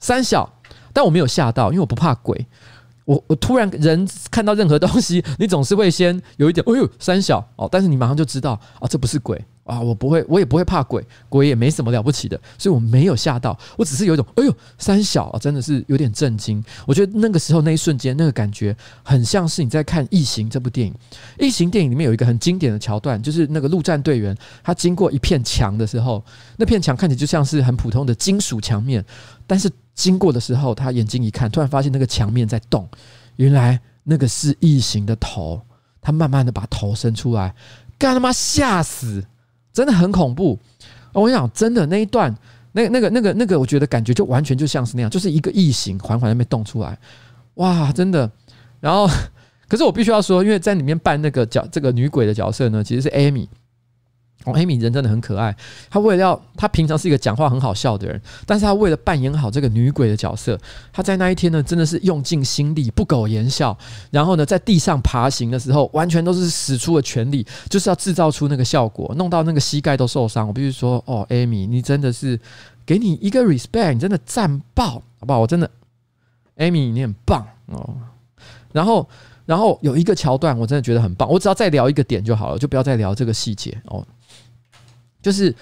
[0.00, 0.48] 三小，
[0.92, 2.46] 但我没有吓到，因为我不怕鬼。
[3.04, 9.42] 我我突然人看到任何东西，你总是会先有一点，哎呦三小哦，但是你马上就知道哦，这不是鬼。
[9.64, 16.62] 啊，我不会，我也不会怕鬼，鬼也没什么了不起的，所以我没有吓到，我只是有一种，哎呦，三小啊，真的是有点震惊。
[16.86, 20.92] 我觉得那个时候那一瞬间那个感觉，很像是你在看《异形》这部电影。
[21.42, 26.22] 《异形》电影里面有一个很经典的桥段，就是那个陆战队员他经过一片墙的时候，
[26.58, 29.02] 那片墙看起来就像是很普通的金属墙面，
[29.46, 32.88] 但是经过的时候，他眼睛一看，突然发现那个墙面在动，
[33.36, 35.60] 原来那个是异形的头，
[36.00, 37.54] 他慢慢的把头伸出来，
[37.98, 39.24] 干他妈吓死！
[39.72, 40.58] 真的很恐怖，
[41.12, 42.36] 我跟你讲，真的那一段，
[42.72, 46.98] 那那个那个那个，我觉得感觉就完全就像是那样，就是一个异形缓缓在那边动出来，
[47.54, 48.30] 哇，真的。
[48.80, 49.08] 然后，
[49.68, 53.48] 可是我必须要说，因为在里面扮那个角这个女鬼的角色呢，其实是 Amy。
[54.44, 55.54] 哦，艾米人真的很可爱。
[55.90, 60.58] 她为了要，她平常是一个讲话很好笑的人，但是她为了扮演好这个女鬼的角色，
[60.92, 63.76] 她在那一天呢，真的是用尽心力，不苟言笑。
[64.10, 70.46] 然后呢，在地上爬行的时候，完全都是使出了全力，就是要制造出那个效果，弄到那个膝盖都受伤。
[70.46, 72.38] 我必须说，哦，艾米，你真的是
[72.84, 75.40] 给你一个 respect，你真的赞爆，好不好？
[75.40, 75.70] 我真的，
[76.56, 77.94] 艾米，你很棒哦。
[78.72, 79.08] 然后，
[79.46, 81.28] 然后有一个桥段，我真的觉得很棒。
[81.30, 84.04] 我只要再聊一个点就好了，就不要再聊这个细节哦。
[85.24, 85.56] 就是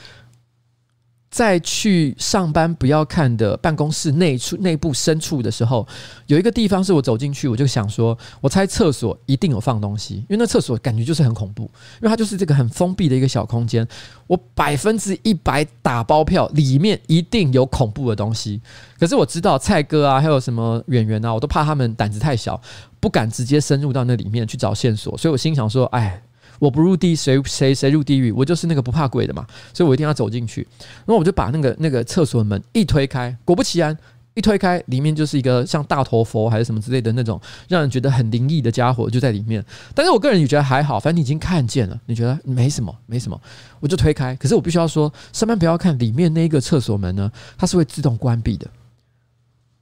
[1.30, 5.88] 在去上班不要看的办公室内处内部深处的时候，
[6.26, 13.86] 有一个地方是我走进去，我就想说，我猜厕所一定有放东西，因为那厕所感觉就是很恐怖，因为它就是这个很封闭的一个小空间。
[14.26, 18.60] 我百分之一百打包票，里面一定有恐怖的东西。
[19.00, 22.60] 可是我知道蔡哥啊，还有什么演员啊，我都怕他们胆子太小，
[23.00, 26.22] 不敢直接深入到那里面去找线索，所以我心想说，哎。
[26.62, 28.30] 我不入地，谁谁谁入地狱？
[28.30, 29.44] 我就是那个不怕鬼的嘛，
[29.74, 30.64] 所以我一定要走进去。
[31.04, 33.98] 然后我就把那个那个厕所门一推开，果不其然。
[34.34, 39.62] 一推开，里面就是一个像大头佛还是什么之类的那种，让人觉得很灵异的家伙就在里面。
[39.94, 43.38] 但是我个人也觉得还好，反正你已经看见了，你觉得没什么，没什么，
[43.78, 44.34] 我就推开。
[44.36, 48.66] 可是我必须要说，上班不要看里面那个厕所门呢，它是会自动关闭的。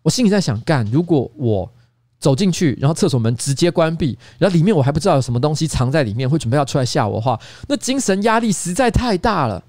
[0.02, 1.70] 我心里在想，干，如果我
[2.20, 9.64] 走进去，然后厕所门直接关闭，然后里面我还不知道有什么东西藏在里面，会准备要出来吓我的话，那精神压力实在太大了。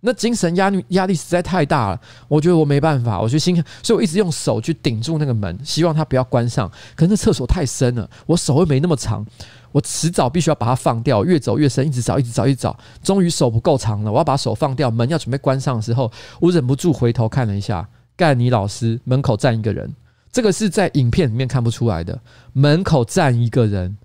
[0.00, 6.70] 那精神压力压力实在太大了，我觉得我没办法，我就心，所以我一直用手去顶住那个门，希望它不要关上。
[6.94, 9.26] 可是厕所太深了，我手又没那么长，
[9.72, 11.24] 我迟早必须要把它放掉。
[11.24, 14.88] 越走越深，一直找，一直找，一直找，终于手不够长了，我要把手放掉。
[14.88, 16.08] 门要准备关上的时候，
[16.38, 19.92] 我忍不住回头看了一下，盖尼老师门口站一个人，
[20.30, 22.20] 这个是在影片里面看不出来的，
[22.52, 23.98] 门口站一个人，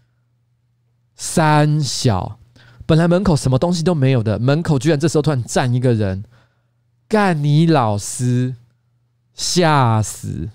[1.15, 2.39] 三小。
[2.85, 6.25] 本来门口什么东西都没有的，门口居然这时候突然站一个人，
[7.07, 8.55] 干你老师，
[9.33, 10.49] 吓死！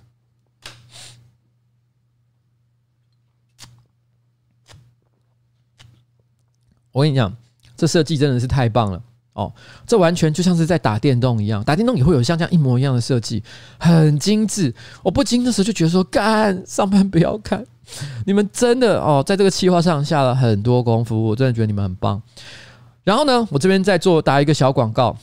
[6.93, 7.35] 我跟你讲，
[7.77, 9.03] 这设计真的是太棒了
[9.39, 9.53] 哦！
[9.87, 13.41] 这完全就像是在打电动一样，打电动也会有像这样一模一样的设计，
[13.79, 14.75] 很精致。
[15.05, 17.65] 我不禁的时候就觉得说，干上班不要看。
[18.27, 22.21] 你们真的哦，在这个企划上下了很多功夫，我真的觉得你们很棒。
[23.05, 25.17] 然后呢，我这边再做打一个小广告，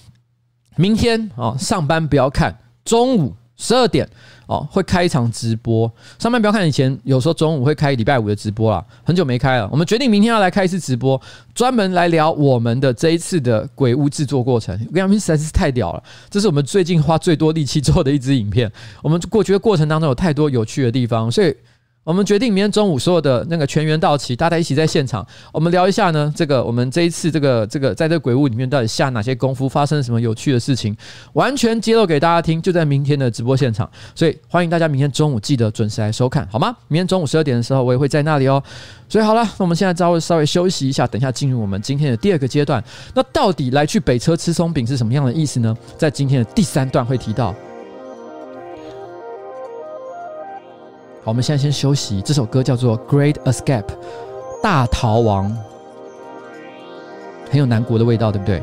[0.77, 4.09] 明天哦，上班不要看，中午十二点
[4.47, 5.91] 哦会开一场直播。
[6.19, 9.69] 上班不要看，以前有时候中午会开礼拜五的直播啦，很久没开了。
[9.71, 11.19] 我们决定明天要来开一次直播，
[11.53, 14.73] 专门来聊我们的这一次的鬼屋制作过程。
[14.87, 18.71] 我跟你们实在是太屌了，这是我们最近花最多力气做的一支影片。
[19.01, 21.55] 我们过去的过程当中有太多有趣的地方，所以。
[22.05, 26.31] 我们决定明天中午所有的那个全员到齐，大家一起在现场，我们聊一下呢。
[26.35, 30.95] 这个我们这一次这个这个在这鬼屋里面到底下哪些功夫，发生了什么有趣的事情，
[31.33, 33.89] 完全揭露给大家听，就在明天的直播现场。
[34.13, 36.77] 所以欢迎大家明天中午记得准时来收看，好吗？
[36.89, 38.61] 明天中午十二点的时候，我也会在那里哦。
[39.09, 42.83] 所以好了，那我们现在稍微稍微休息一下，等一下进入我们今天的第二个阶段。
[43.15, 45.75] 那到底来去北车吃松饼是什么样的意思呢？
[45.97, 47.55] 在今天的第三段会提到。
[51.25, 52.21] 我们现在先休息。
[52.21, 53.81] 这首歌叫做《Great Escape》，
[54.61, 55.51] 大逃亡，
[57.49, 58.61] 很有南国的味道，对不对？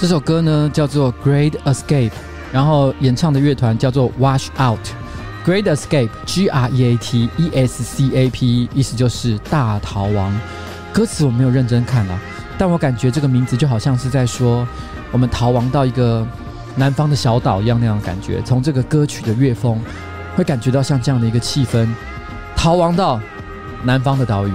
[0.00, 2.08] 这首歌呢叫做《Great Escape》，
[2.50, 4.80] 然后演唱的乐团叫做 Wash Out。
[5.44, 10.34] Great Escape，G R E A T E S C A P，意思就是大逃亡。
[10.90, 12.18] 歌词我没有认真看了，
[12.56, 14.66] 但我感觉这个名字就好像是在说
[15.12, 16.26] 我们逃亡到一个
[16.76, 18.40] 南方的小岛一样那样的感觉。
[18.40, 19.78] 从这个歌曲的乐风，
[20.34, 21.86] 会感觉到像这样的一个气氛，
[22.56, 23.20] 逃亡到
[23.82, 24.52] 南方的岛屿。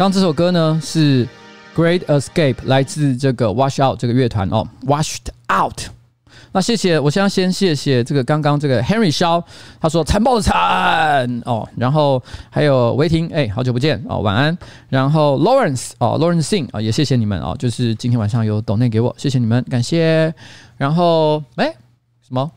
[0.00, 1.26] 刚刚这首歌呢是
[1.76, 5.78] 《Great Escape》，来自这个 Wash Out 这个乐团哦，Washed Out。
[6.52, 9.44] 那谢谢，我先先谢谢这个刚刚这个 Henry 萧，
[9.78, 14.56] 他说残暴的残哦，然后还有维婷，哎，好久不见哦，晚安。
[14.88, 20.34] 然后 Lawrence 哦，Lawrence Sing 啊，也谢谢你们哦，就是今天晚上有抖内给我，谢谢你们，感谢。
[20.78, 21.70] 然后哎，
[22.26, 22.50] 什么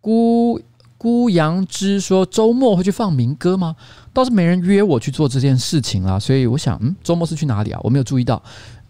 [0.00, 0.58] 孤
[0.98, 3.76] 孤杨之说周末会去放民歌吗？
[4.12, 7.78] 倒是没人约我去做这件事情啦，所以我想，嗯，周末是去哪里啊？
[7.84, 8.42] 我没有注意到，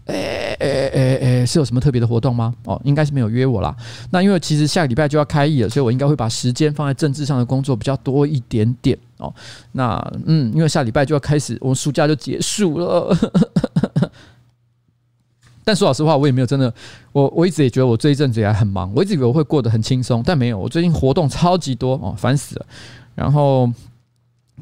[0.07, 2.55] 诶诶诶诶，是有什么特别的活动吗？
[2.64, 3.77] 哦，应该是没有约我啦。
[4.11, 9.31] 那因为其实下个礼拜就要开议了，所以我应该会把时间放在政治上的工作比较多一点点哦。
[9.73, 13.14] 那嗯，因为下礼拜就要开始，我们暑假就结束了。
[15.68, 16.72] 但说老实话，我也没有真的，
[17.12, 22.66] 我我一直也觉得我这一阵子也很忙，我一直以为我会过得很轻松，但没有，我最近活动超级多哦，烦死了。
[23.14, 23.70] 然后。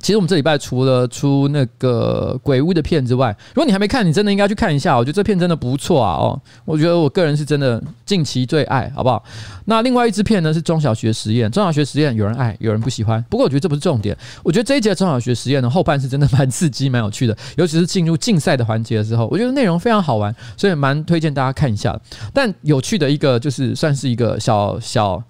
[0.00, 4.96] 其实我们这礼拜除了出那个鬼屋的片之外，如果你还没看，你真的应该去看一下。
[4.96, 6.14] 我觉得这片真的不错啊！
[6.14, 9.22] 哦，我觉得我个人是真的近期最爱，好不好？
[9.64, 13.24] 那另外一支片呢是中小学实验，中小学实验有人爱，有人不喜欢。
[13.30, 14.16] 不过我觉得这不是重点。
[14.42, 21.98] 我觉得这一节中小学实验的后半是真的蛮刺激、蛮有趣的，尤其是进入竞赛的环节的时候，我觉得内容非常好玩，所以蛮推荐大家看一下。
[22.32, 25.22] 但有趣的一个就是算是一个小小。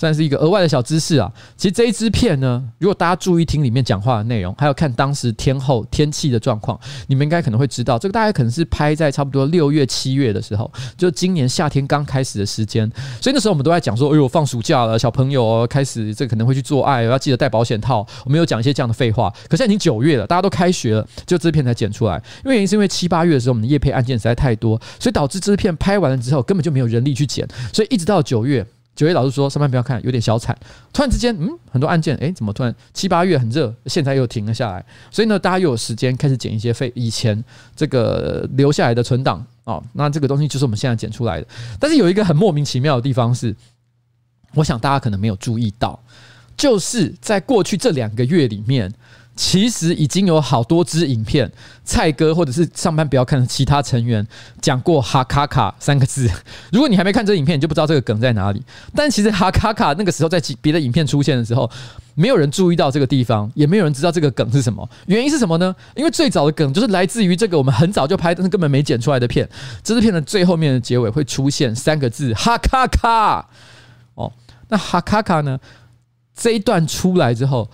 [0.00, 1.30] 算是一个额外的小知识啊。
[1.58, 12.90] 其实这一支片呢，如果大家注意听里面讲话的内容，还有看当时天候天气的状况，你们应该可能会知道，这个大概可能是拍在差不多六月七月的时候，就今年夏天刚开始的时间。
[13.20, 18.06] 所以那时候我们都在讲说，哎呦，放暑假了，小朋友，开始这可能会去做爱，要记得带保险套。
[18.24, 19.30] 我们有讲一些这样的废话。
[19.50, 22.16] 可是已经九月了，大家都开学了，就这片才剪出来。
[22.44, 28.66] 因为原因是因为七八月的时候，我们的业配案件实在太多，所以导致这支片拍完了之后，根本就没有人力去剪，所以一直到九月。
[28.96, 30.56] 九月老师说上班不要看，有点小惨。
[30.92, 34.84] 突然之间，嗯，很多案件，诶，怎么突然七八月很热，现在又停了下来？
[35.10, 37.42] 所以呢，大家又有时间开始剪一些废以前
[37.74, 39.82] 这个留下来的存档哦。
[39.94, 41.46] 那这个东西就是我们现在剪出来的。
[41.78, 43.56] 但是有一个很莫名其妙的地方是，
[44.54, 45.98] 我想大家可能没有注意到，
[46.56, 48.92] 就是在过去这两个月里面。
[49.42, 51.50] 其实已经有好多支影片，
[51.82, 54.24] 蔡哥或者是上班不要看的其他成员
[54.60, 56.30] 讲过“哈卡卡”三个字。
[56.70, 58.62] 如果你还没看这影片，你就不知道这个梗在哪里。
[58.94, 61.68] 但其实“哈卡卡”那个时候在别的影片出现的时候，
[62.14, 64.86] 没有人注意到这个地方，也没有人知道这个梗是什么。
[65.06, 65.74] 原因是什么呢？
[65.96, 69.48] 因为最早的梗就是来自于这个我们很早就拍，但是根本没剪出来的片。
[69.82, 73.48] 这支片的最后面的结尾会出现三个字“哈卡卡”。
[74.16, 74.30] 哦，
[74.68, 75.58] 那“哈卡卡”呢？
[76.36, 77.70] 这一段出来之后。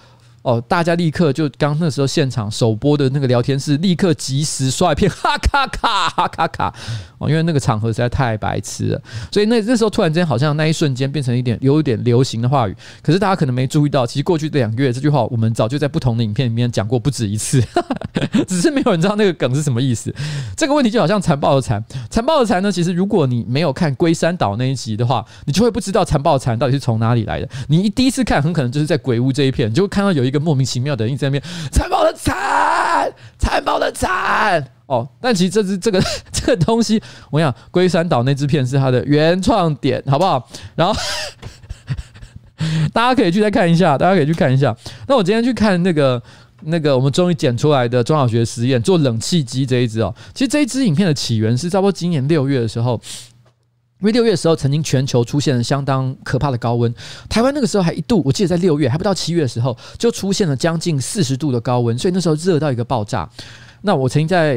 [0.47, 6.73] 哦，大家立刻就刚那时候现场首播的那个聊天室，立刻及时刷一片哈卡卡哈卡卡。
[7.19, 17.63] 哦，因为那个场合实在太白痴了，所以那那时候突然间好像那一瞬间变成一点有一点流行的话语，可是大家可能没注意到，其实过去这两个月这句话我们早就在不同的影片里面讲过不止一次，
[18.47, 20.15] 只是没有人知道那个梗是什么意思。
[20.57, 27.49] 这个问题就好像残暴的残，残暴的残呢，其实如果你没有看龟山岛那一集的话，你就会不知道残暴的残到底是从哪里来的。
[27.69, 31.43] 你一第一次看，很可能就是在鬼屋这一片，你就会看到有一个莫名其妙的人一直在那边
[31.73, 32.35] 残暴的残，
[33.39, 34.65] 残暴的残。
[34.87, 36.01] 哦，但其实这只这个
[36.31, 40.49] 这个东西，我想，龟山岛那支片是它的原创点，好不好？
[40.77, 40.95] 然后
[42.93, 44.75] 大家可以去再看一下，大家可以去看一下。
[45.09, 46.23] 那我今天去看那个
[46.63, 53.01] 那个我们终于剪出来的中小学实验做冷气机这一支哦，其实这一支影片的起源是差不多今年六月的时候，
[54.01, 56.95] 因为六月的时候曾经全球出现了相当可怕的高温，
[57.29, 63.29] 台湾那个时候还一度，我记得在六月还不到七月的时候就出现了将近四十度的高温，所以那时候热到一个爆炸。
[63.83, 64.55] 那我曾经在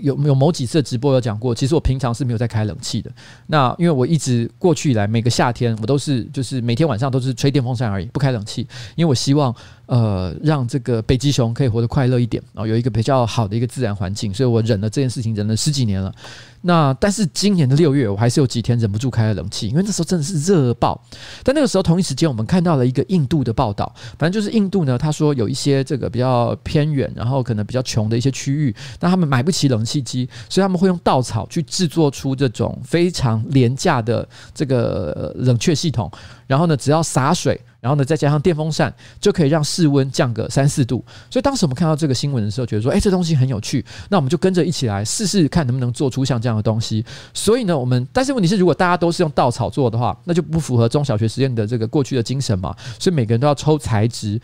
[0.00, 3.10] 有有某几次直播有讲过，其实我平常是没有在开冷气的。
[3.48, 9.54] 那因为我一直过去以来每个夏天我都是就是每天晚上都是吹电风扇而已，不开冷气，因为我希望
[9.90, 16.14] 呃让这个北极熊可以活得快乐一点啊，有一个比较好的一个自然环境，所以我忍了这件事情忍了十几年了。
[16.62, 21.02] 那但是今年的六月，我还是有几天忍不住开了冷气，因为那时候真的是热爆。
[21.42, 36.08] 但那个时候同一时间，我们看到了一个印度的报道，反正就是印度呢，他说有一些这个比较偏远，然后可能比较穷的一些区域，那他们买不起冷气机，所以他们会用稻草去制作出这种非常廉价的这个冷却系统。
[36.46, 41.04] 然后呢，只要洒水，然后呢，再加上电风扇，就可以让室温降个三四度。
[41.30, 47.04] 所以当时我们看到这个新闻的时候，觉得说，哎，这东西很有趣，那我们就跟着一起来试试看，能不能做出像这样的东西。
[47.32, 52.76] 所以呢，我们但是问题是，如果大家都是用稻草做的话，那就不符合中小学实验的这个过去的精神嘛。
[52.98, 54.40] 所以每个人都要抽材质，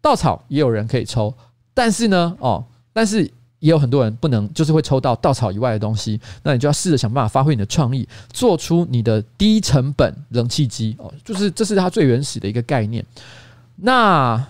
[0.00, 1.34] 稻草也有人可以抽，
[1.74, 3.30] 但是呢，哦，但是。
[3.60, 13.04] 也有很多人不能，就是会抽到稻草以外的东西，那你就要试着想办法发挥你的创意，做出你的低成本冷气机哦，就是这是它最原始的一个概念。
[13.74, 14.46] 那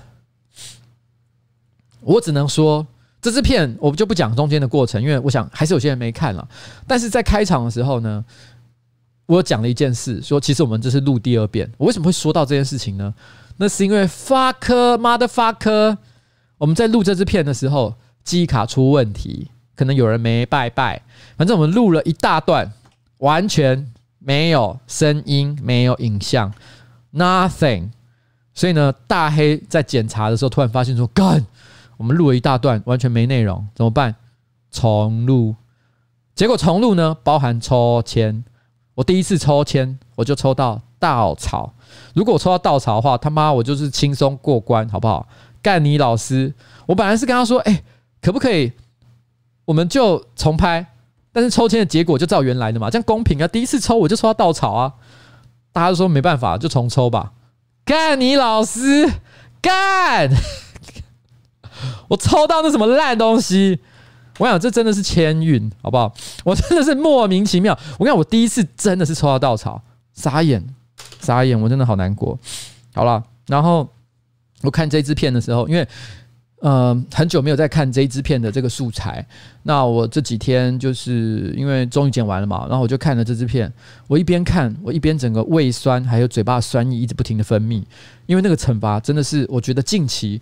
[2.01, 2.87] 我只能说，
[3.23, 6.47] 这支片我们就不讲中间的过程，因为我想还是有些人没看了。
[6.87, 8.23] 但是在开场的时候呢，
[9.25, 11.71] 我讲了一件事，说其实我们这是录第二遍。
[11.79, 13.15] 我为什么会说到这件事情呢？
[13.57, 14.59] 那是因为 fuck
[14.99, 15.97] mother fuck，
[16.59, 17.95] 我们在录这支片的时候。
[18.25, 21.01] 记忆卡出问题，可能有人没拜拜。
[21.37, 22.73] 反正我们录了一大段，
[23.19, 26.53] 完全没有声音，没有影像
[27.14, 27.91] ，nothing。
[28.53, 31.47] 所以呢，大黑在检查的时候，突然发现说：“干，
[31.97, 34.14] 我们录了一大段，完全没内容，怎么办？
[34.71, 35.55] 重录。”
[36.35, 38.45] 结果重录呢，包含抽签。
[38.95, 41.73] 我第一次抽签，我就抽到稻草。
[42.14, 45.27] 如果我抽到稻草的话，他妈我就是轻松过关，好不好？
[45.62, 46.53] 干你老师！
[46.87, 47.83] 我本来是跟他说：“哎。”
[48.21, 48.73] 可不可以？
[49.64, 50.87] 我们就重拍，
[51.31, 53.47] 但是抽签的结果就照原来的嘛，这样公平啊！
[53.47, 54.95] 第一次抽我就抽到稻草啊，
[55.73, 57.33] 大家都说没办法，就重抽吧。
[57.85, 59.07] 干你老师，
[59.61, 60.31] 干！
[62.09, 63.79] 我抽到那什么烂东西，
[64.39, 66.14] 我想这真的是签运，好不好？
[66.45, 67.79] 我真的是莫名其妙。
[67.99, 69.83] 我跟你讲，我第一次真的是抽到稻草，
[70.14, 70.66] 傻眼，
[71.21, 72.39] 傻眼，我真的好难过。
[72.95, 73.87] 好了，然后
[74.62, 75.87] 我看这支片的时候，因为。
[76.61, 79.25] 呃，很久没有在看这支片的这个素材。
[79.63, 83.73] 那我这几天就是因为终于剪完了嘛，然后我就看了这支片。
[84.09, 87.85] 我一边看，我一边整个胃酸还有嘴巴酸意一直不停的分泌。
[88.27, 90.41] 因为那个惩罚真的是，我觉得近期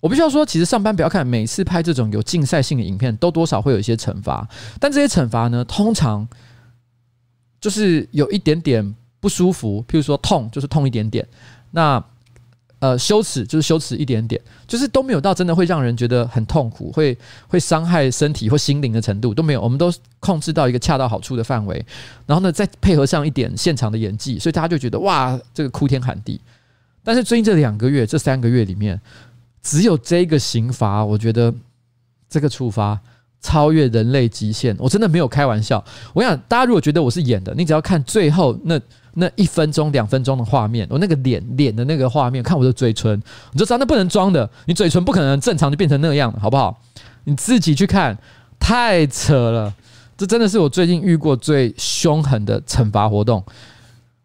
[0.00, 4.46] 我必须要说，其实上班不要看，每次拍这种有竞赛性的影片，都多少会有一些惩罚。
[4.78, 6.28] 但这些惩罚呢，通常
[7.60, 11.26] 就是有一点点不舒服，譬如说痛，就是痛一点点。
[11.70, 12.04] 那
[12.80, 17.18] 呃，羞耻就是羞耻一点点，就是都没有到真的会让人觉得很痛苦，会
[17.48, 21.84] 会伤害身体或心灵的程度都没有，我们都控制到一个恰到好处的范围，
[22.24, 26.40] 然后呢，再配合上一点现场的演技，所以大家就觉得哇，这个哭天喊地。
[27.02, 29.00] 但是最近这两个月、这三个月里面，
[29.60, 31.52] 只有这个刑罚，我觉得
[32.30, 32.96] 这个处罚
[33.40, 35.84] 超越人类极限，我真的没有开玩笑。
[36.14, 38.80] 我想大家如果觉得我是演的，你只要看最后那。
[39.18, 43.20] 那一分钟、两分钟的画面，我那个脸脸的那个画面，看我的嘴唇，
[43.52, 44.48] 你就知道那不能装的。
[44.66, 46.80] 你嘴唇不可能正常就变成那样，好不好？
[47.24, 48.16] 你自己去看，
[48.60, 49.74] 太扯了。
[50.16, 53.44] 这真的是我最近遇过最凶狠的惩罚活动。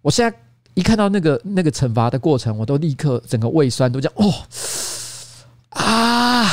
[0.04, 0.38] 我现在
[0.76, 4.32] 一看到那个那个惩罚的过程，我都立刻整个胃酸都这样哦
[5.70, 6.46] 啊！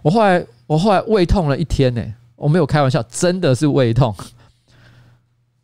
[0.00, 2.02] 我后来我后来胃痛了一天呢，
[2.36, 4.14] 我没有开玩笑，真的是胃痛，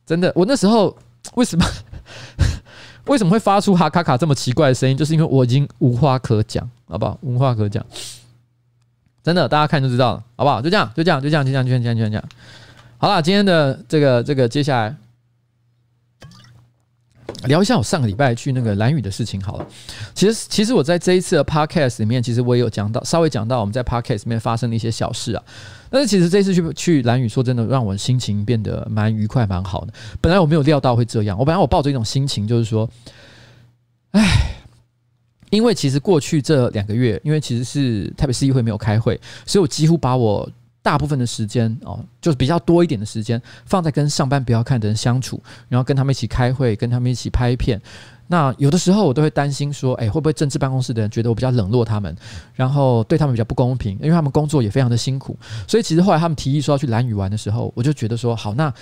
[0.04, 0.30] 真的。
[0.34, 0.94] 我那时候
[1.34, 1.64] 为什么？
[3.06, 4.96] 为什么会发出哈卡卡这么奇怪的声音？
[4.96, 7.18] 就是因为我已经无话可讲，好不好？
[7.22, 7.84] 无话可讲，
[9.22, 10.60] 真的，大家看就知道了，好不好？
[10.62, 12.24] 就这样，就这样，就这样，就这样，就这样，就这样，
[12.98, 14.96] 好啦，今天的这个这个接下来。
[17.48, 19.66] 聊一下我上个礼拜去那个蓝屿的事情好了。
[20.14, 25.42] 其实，其实我在这一次的 podcast 里面，其实我也有讲到，稍微讲到我们在 podcast 里面发生的一些小事啊。
[25.92, 29.92] 但是，其实这次去去蓝宇，说真的，让我心情变得蛮愉快、蛮好的。
[30.20, 32.88] 本来我没有料到会这样，我本来我抱着一种心情，就是说，
[34.12, 34.54] 哎，
[35.50, 40.50] 因为其实过去这两个月，因为其实是台北市议会没有开会，所以我几乎把我。
[40.84, 47.80] 大部分的时间哦，就是比较多一点的时间放在跟上班不要看的人相处，然后跟他们一起开会，跟他们一起拍片。
[48.32, 52.16] 那有的时候我都会担心说，哎，会不会政治办公室的人觉得我比较冷落他们，
[52.54, 53.92] 然后对他们比较不公平？
[54.00, 55.36] 因为他们工作也非常的辛苦。
[55.68, 58.72] 所以其实后来他们提议说要去兰屿玩的时候，我就觉得说，好，那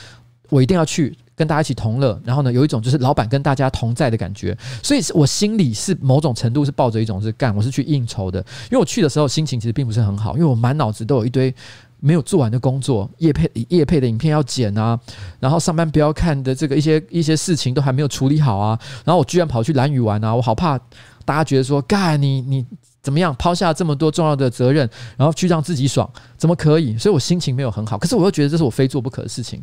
[0.51, 2.17] 我一定要去跟大家一起同乐。
[2.25, 4.57] 然后呢，有一种就是老板跟大家同在的感觉。
[4.85, 8.39] 所以我心里是某种程度是抱着一种是干，我是去应酬的。
[8.71, 11.53] 因为我去的时候心情其实并不是很好，因为我满脑子都有一堆。
[12.01, 14.99] 没有做完的工作，夜配夜配的影片要剪啊，
[15.39, 20.79] 然后上班不要看的这个一些一些事情都还没有处理好啊，然后我居然跑去蓝雨玩啊，我好怕
[21.25, 22.65] 大家觉得说，干你你
[23.03, 26.97] 怎么样抛下这么多重要的责任，然后去让自己爽，怎么可以？
[26.99, 29.63] 所以我心情没有很好，可是我又觉得这是我非做不可的事情。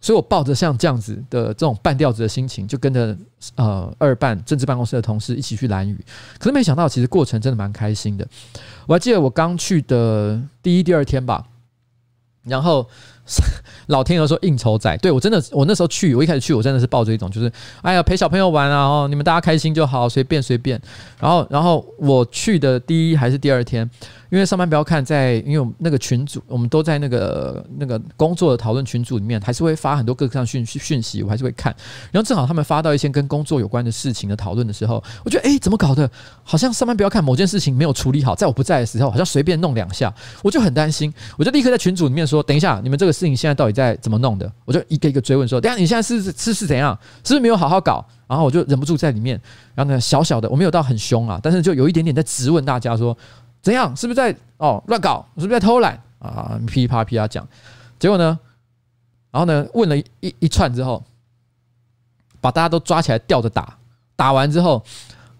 [0.00, 3.16] 所以我抱着像这样子的这种半吊子的心情，就跟着
[3.56, 5.96] 呃二办政治办公室的同事一起去蓝屿。
[6.38, 8.26] 可是没想到，其实过程真的蛮开心的。
[8.86, 11.46] 我还记得我刚去的第一、第二天吧，
[12.44, 12.88] 然后。
[13.88, 17.50] 老天鹅说应酬仔，对我真的，我那时候去，我一开始去，我真的是抱着一种就是，
[17.82, 20.80] 哎呀陪小朋友玩啊，哦，你们大家开心就好，随便随便。
[21.18, 23.88] 然后，然后我去的第一还是第二天，
[24.30, 31.74] 因为上班不要看在，因为我们那个群组，我们都在那个那个工作的讨论群组里面，还是会发很多各个上讯讯息，我还是会看。
[32.12, 36.08] 然后正好他们发到一些跟工作有关的事情的讨论的时候，我觉得哎，怎么搞的？
[36.44, 40.12] 好像上班不要看某件事情没有处理好，在我不在的时候，好像随便弄两下，
[40.42, 44.50] 我就很担心，我就立刻在群组里面说，等一下，你们这个事情现在到底在怎么弄的？
[44.64, 46.96] 我就一个一个追问说：“等下你现在是是是怎样？
[47.24, 49.40] 是不是没有好好搞？”然后我就忍不住在里面，
[49.74, 53.16] 然后呢，小小的我没有到很凶啊，但是就有一点点在质问大家说
[53.60, 53.94] ：“怎样？
[53.96, 55.26] 是不是在哦乱搞？
[55.36, 57.46] 是不是在偷懒啊？”噼啪噼啪讲，
[57.98, 58.38] 结果呢，
[59.30, 60.06] 然后呢问了一
[60.38, 61.04] 一,串之后，
[62.40, 63.76] 把大家都抓起来吊着打，
[64.14, 64.82] 打完之后，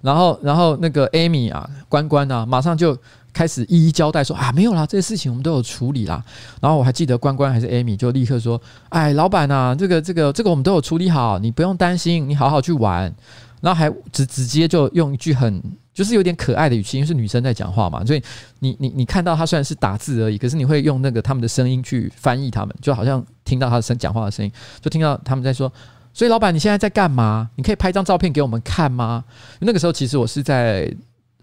[0.01, 2.99] 然后然后那个 Amy 啊关关啊，马上就。
[3.39, 6.21] 开始一一交代说啊，没有啦，这些事情我们都有处理啦。
[6.61, 13.15] 然后我还记得关关还是 Amy 就立刻说，哎，老板呐，这个这个这个我们都有处理好，你不用担心，你好好去玩。
[13.61, 15.63] 然后还直直接就用一句很
[15.95, 18.23] 就是有点可爱的语气，因为是女生在讲话嘛，所以
[18.59, 25.73] 你你你看到他虽然是打字而已，可是你会用那个他们的声音去翻译他们，就好像听到他的声讲话的声音，就听到他们在说，
[26.13, 27.49] 所以老板你现在在干嘛？
[27.55, 29.23] 你可以拍张照片给我们看吗？
[29.61, 30.93] 那个时候其实我是在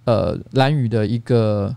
[0.04, 1.74] 呃兰屿的一个。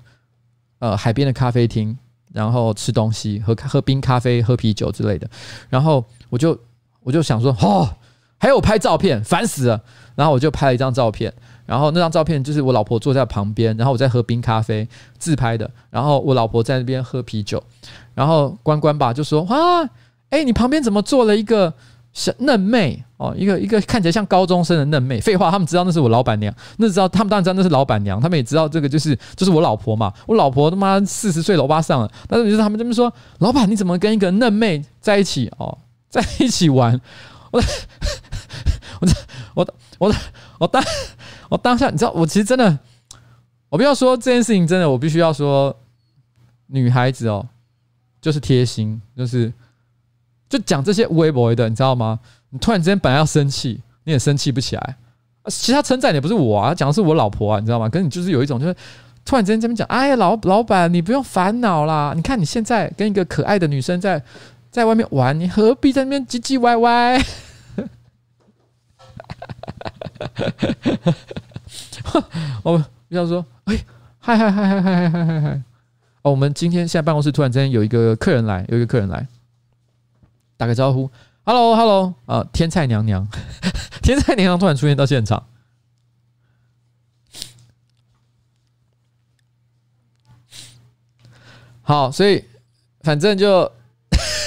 [0.78, 1.96] 呃，海边的咖啡厅，
[2.32, 5.28] 然后吃东西，喝喝冰咖啡，喝啤酒之类的。
[5.68, 6.58] 然后我就
[7.02, 7.88] 我就想说，哦，
[8.38, 9.80] 还有拍照片，烦死了。
[10.14, 11.32] 然后我就拍了一张照片，
[11.64, 15.70] 然后那张照片就是我老婆坐在旁边，然后我在喝冰咖啡，自拍的。
[15.90, 17.62] 然后我老婆在那边喝啤酒，
[18.14, 19.88] 然后关关吧就说，哇，
[20.30, 21.72] 哎，你旁边怎么坐了一个？
[22.18, 25.20] 小嫩妹哦，一个一个看起来像高中生的嫩妹。
[25.20, 30.12] 废话，他们知道那是我老板娘，那知道他们当然知道那是老板娘，他们也知道这个就是就是我老婆嘛。
[30.26, 37.00] 我老婆他妈四十岁老巴上了，但是就是他们这么说，老板你怎么跟一个嫩妹在一起哦，在一起玩？
[37.52, 37.62] 我
[39.00, 39.08] 我
[39.54, 39.66] 我
[39.98, 40.14] 我
[40.58, 40.82] 我当
[41.50, 42.76] 我当下，你知道，我其实真的，
[43.68, 45.72] 我不要说这件事情，真的，我必须要说，
[46.66, 47.46] 女孩子哦，
[48.20, 49.52] 就是贴心，就是。
[50.48, 52.18] 就讲这些微博的，你知道吗？
[52.50, 54.96] 你突然之间本来要生气，你也生气不起来。
[55.46, 57.88] 其他称赞也不是我啊，讲的是我老婆啊，你知道吗？
[57.88, 58.74] 可是你就是有一种，就是
[59.24, 62.12] 突然之间这么讲，哎呀，老老板，你不用烦恼啦。
[62.14, 64.22] 你看你现在跟一个可爱的女生在
[64.70, 67.22] 在外面玩，你何必在那边唧唧歪歪？
[72.62, 73.78] 我比方说，哎，
[74.18, 75.62] 嗨嗨嗨嗨嗨嗨嗨嗨！
[76.22, 79.26] 哦，我们今天现在办公室突然之间有一个客人来，有一个客人来。
[80.58, 81.08] 打个招呼
[81.44, 83.26] ，Hello Hello，啊，天菜娘娘，
[84.02, 85.46] 天菜娘娘突然出现到现场，
[91.80, 92.44] 好，所以
[93.02, 93.70] 反正就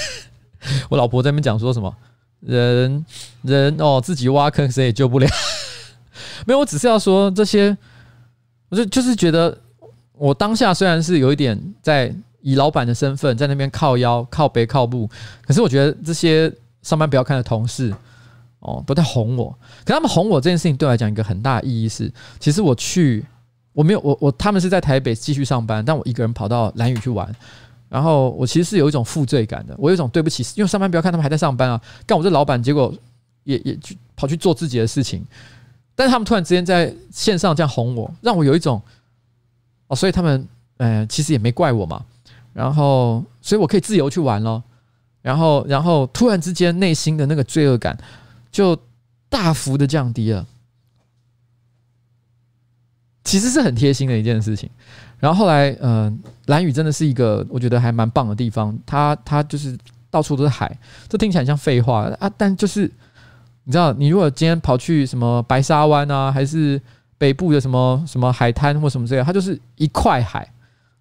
[0.91, 1.95] 我老婆在那边讲说什么
[2.41, 3.05] 人
[3.43, 5.28] 人哦，自己挖坑谁也救不了，
[6.45, 7.78] 没有，我只是要说这些，
[8.68, 9.57] 我就就是觉得
[10.12, 12.14] 我当下虽然是有一点在。
[12.41, 15.09] 以老板的身份在那边靠腰、靠背、靠步，
[15.45, 17.93] 可是我觉得这些上班不要看的同事
[18.59, 19.55] 哦，都在哄我。
[19.85, 23.25] 可他们哄我这件事情对我来讲一个很大的意义是，其实我去
[23.73, 27.33] 我没有我我他们是在台北继续上班，但我一个人跑到兰屿去玩。
[27.89, 32.93] 然后我其实是有一种负罪感的，我有一种对不起，因为上班不要看他们还在上班啊，干我这老板，结果
[33.43, 35.21] 也也去跑去做自己的事情，
[35.93, 38.81] 但是他们突然之间在线上这样哄我，让我有一种
[39.87, 42.01] 哦，所以他们呃其实也没怪我嘛，
[42.53, 44.63] 然后所以我可以自由去玩咯，
[45.21, 47.97] 然后然后突然之间内心的那个罪恶感
[48.51, 48.77] 就
[49.29, 50.45] 大幅的降低了，
[53.23, 54.69] 其实是很贴心的一件事情。
[55.19, 58.75] 然后后来，嗯、呃，兰屿真的是一个我觉得还蛮棒的地方。
[58.85, 59.77] 它它就是
[60.09, 60.75] 到处都是海，
[61.07, 62.91] 这听起来像废话啊，但就是
[63.63, 66.81] 你知道，你如果今天跑去什么白沙湾啊，还是
[67.19, 70.51] 北部的什么什么海滩或什么之类，它就是一块海，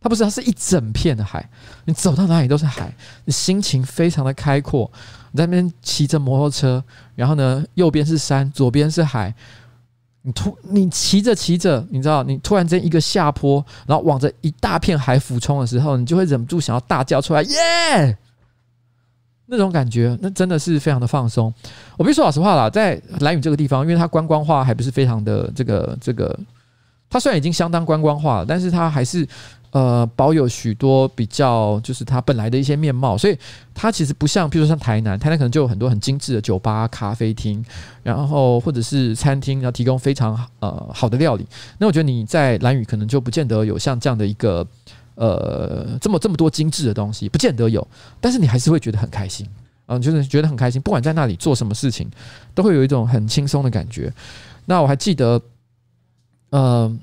[0.00, 1.46] 它不是，它是一整片的海。
[1.84, 2.90] 你走到哪里都是海，
[3.26, 4.90] 你心情非常的开阔。
[5.30, 6.82] 你在那边骑着摩托车，
[7.14, 9.34] 然后呢，右边是山，左边是海。
[10.22, 18.18] 你突你骑着骑着，你知道，你突然间一个下坡，然后往着一大片海俯冲的时候，你就会忍不住想要大叫出来，耶！
[19.46, 21.52] 那种感觉，那真的是非常的放松。
[21.96, 26.38] 我必须说老实话啦，在兰屿这个地方，因为它观光化还不是非常的这个这个，
[27.08, 29.28] 它虽然已经相当观光化了，但是它还是。
[29.72, 33.38] 呃，保有许多比较，就是它本来的一些面貌，所以
[33.72, 37.64] 它其实不像，譬如说像台南，台南可能就有很多很精致的酒吧、咖啡厅，
[38.02, 41.46] 然后或者是餐厅，要提供非常呃好的料理。
[41.78, 44.66] 那我觉得你在蓝屿可能就不见得有像这样的一个
[45.14, 47.86] 呃这么这么多精致的东西，不见得有，
[48.20, 49.46] 但是你还是会觉得很开心，
[49.86, 52.10] 嗯、就是觉得很开心，不管在那里做什么事情，
[52.56, 54.12] 都会有一种很轻松的感觉。
[54.66, 55.40] 那我还记得，
[56.50, 56.98] 呃。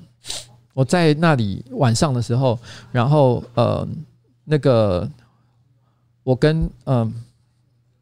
[0.78, 2.56] 我在那里晚上的时候，
[2.92, 3.84] 然后呃，
[4.44, 5.10] 那个
[6.22, 7.12] 我跟嗯、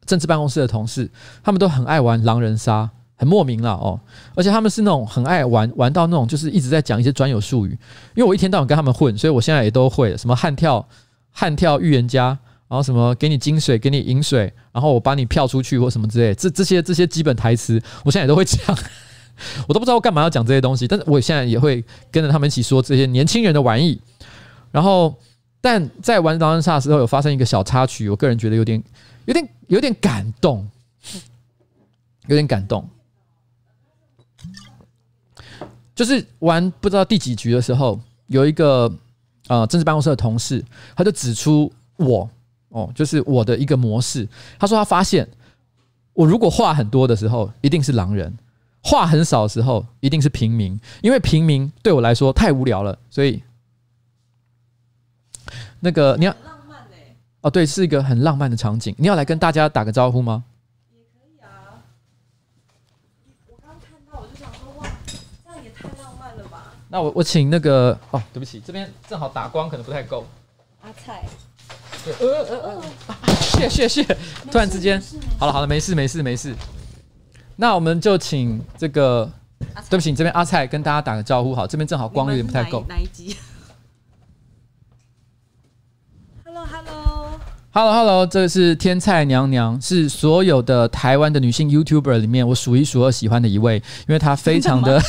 [0.05, 1.09] 政治办公室的同事，
[1.41, 3.99] 他们都很爱玩狼人杀，很莫名了哦。
[4.35, 7.71] 而且他们是那种很爱玩，玩到那种就是一直在讲一些专有术语。
[8.13, 10.87] 因为我一天到晚跟他们混，所以我现在也都会什么悍跳、
[11.31, 12.27] 悍跳预言家，
[12.67, 18.77] 然后什么给你金水，给你银水，然后我把你票出去或什么之类，这这些这些基本台词，我现在也都会讲。
[19.67, 23.99] 我都不知道我干嘛要讲这些东西，但是我现在也会跟着他们一起说这些年轻人的玩意。
[24.71, 25.15] 然后，
[25.61, 28.83] 但在玩狼人杀的时候，有发生一个小插曲，我个人觉得有点、
[29.25, 30.67] 有点、有点感动，
[32.27, 32.87] 有点感动。
[35.95, 38.91] 就是玩不知道第几局的时候，有一个
[39.47, 40.63] 呃政治办公室的同事，
[40.95, 42.29] 他就指出我
[42.69, 44.27] 哦，就是我的一个模式。
[44.59, 45.27] 他说他发现
[46.13, 48.37] 我如果话很多的时候，一定是狼人。
[48.83, 53.43] 话很少的时候，一定是平民，因为平民对我来说太无聊了，所以
[55.79, 56.77] 那个你要浪漫
[57.41, 58.95] 哦，对，是一个很浪漫的场景。
[58.97, 60.43] 你要来跟大家打个招呼吗？
[60.91, 61.83] 也可以啊。
[63.47, 64.87] 我刚看到，我就想说，哇，
[65.45, 66.73] 这样也太浪漫了吧。
[66.89, 70.25] 那我我请那个哦，对不起，这边正好打光可能不太够。
[70.81, 71.23] 阿菜，
[72.03, 72.83] 对，呃呃呃，
[73.41, 74.03] 谢谢谢，
[74.51, 75.01] 突然之间，
[75.37, 76.55] 好了好了，没事没事没事。
[77.59, 79.27] 那我们就请这个，
[79.89, 82.85] 对不起，你这边阿菜跟大家打个招呼，好，这边正好光有点不太够。
[82.87, 83.35] 哪一集
[86.45, 93.77] ？Hello，Hello，Hello，Hello，这是天菜娘娘，是所有的台湾的女性 YouTuber 里面我数一数二喜欢的一位，
[94.07, 95.01] 因为她非常的，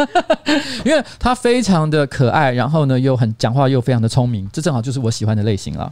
[0.84, 5.90] 因为她非常的可爱，然后呢又很讲话又非常的聪明，这正好就是我喜欢的类型了。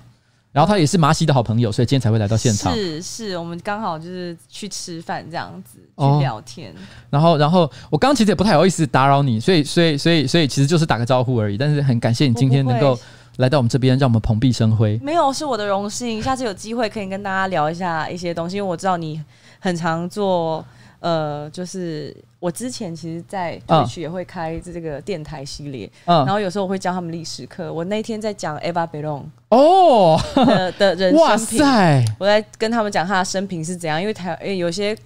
[0.56, 2.72] 然后他也是麻西的好朋友，所以今天才会来到现场。
[2.72, 6.72] 是是，我们刚好就是去吃饭这样子，去聊天。
[6.72, 6.76] 哦、
[7.10, 11.58] 然后，然后我刚刚其实也不太好意思打扰你，所以，所以，所以，所以其实就是打个招呼而已。
[11.58, 12.98] 但是很感谢你今天能够
[13.36, 14.98] 来到我们这边，让我们蓬荜生辉。
[15.02, 16.22] 没有，是我的荣幸。
[16.22, 19.22] 下次有机会可以跟大家聊一下一些东西，因为我知道你
[19.60, 20.64] 很常做。
[21.06, 27.72] 呃，就是我之前其实，在 Twitch 也会开这个电台系列，嗯，然后有时候我会教他们历史课。
[27.72, 34.96] 我那天在讲 Eva Belon 哦的的人生平，哇塞，我在跟他们讲他的生平是怎样，因为台诶有些。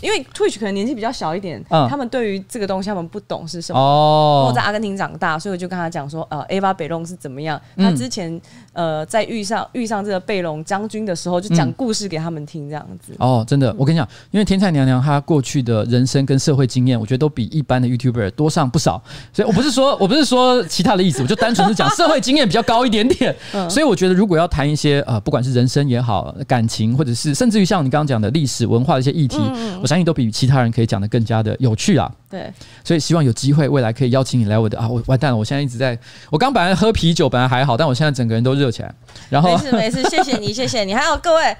[0.00, 3.78] 因为 Twitch 可能年纪比较小一点，嗯，他们对于这个东西他们不懂是什么。
[3.78, 7.60] 哦，我在阿根廷长大，所以我就跟他讲说，呃，Eva Peron 是怎么样。
[7.76, 8.40] 嗯、他之前
[8.72, 13.14] 呃在遇上遇上这个贝隆将军的时候，就讲故事给他们听，这样子。
[13.18, 19.02] 哦，真的，我跟你讲，因为天菜娘娘她过去的人生跟社会经验，我觉得都比一般的 YouTuber 多上不少。
[19.32, 23.34] 所以我不是说我不是说其他的意思，我就单纯是讲社会经验比较高一点点。
[23.52, 29.38] 嗯，所以我觉得如果要谈一些呃，不管是人生也好，感情，或者是甚至于像你刚刚讲的历史文化的一些议题。
[29.84, 32.10] 嗯相信都比其他人可以讲的更加的有趣啊！
[32.28, 32.52] 对，
[32.84, 34.88] 所以希望有机会未来可以邀请你来我的啊！
[34.88, 35.98] 我完蛋了，我现在一直在，
[36.30, 38.94] 我刚本来喝啤酒本来还好，但我现在整个人都热起来。
[39.28, 41.56] 然后没事没事，谢谢你谢谢你，还有各位，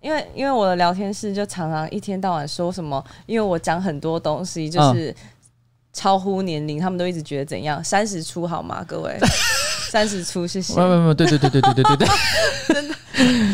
[0.00, 5.14] 因为因为我的聊天室就常常一天到晚说什么，因为我讲很多东西就是
[5.92, 7.82] 超乎年龄，他们都一直觉得怎样？
[7.82, 8.84] 三十出好吗？
[8.86, 9.18] 各位。
[9.94, 10.74] 三十出，谢谢。
[10.74, 12.08] 没有没有，对对对对对对对对，
[12.74, 12.94] 真的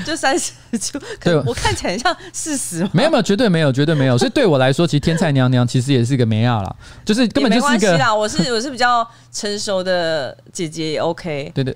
[0.07, 0.99] 就三十出。
[1.22, 2.88] 对，我看起来像四十。
[2.95, 4.16] 没有没有，绝对没有，绝对没有。
[4.16, 7.99] 所以对我来说，其实天菜娘娘其实也是一个梅亚啦，就是根本就是一个。
[7.99, 11.53] 啦，我是我是比较成熟的姐姐也 OK。
[11.55, 11.74] 对对，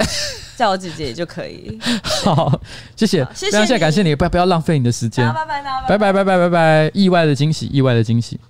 [0.57, 1.79] 叫我姐姐也就可以。
[2.25, 2.59] 好，
[2.97, 5.27] 谢谢，谢谢，感谢你，不要不要浪费你的时间。
[5.35, 8.41] 拜拜，拜拜，拜拜，拜拜，意外的惊喜，意外的惊喜。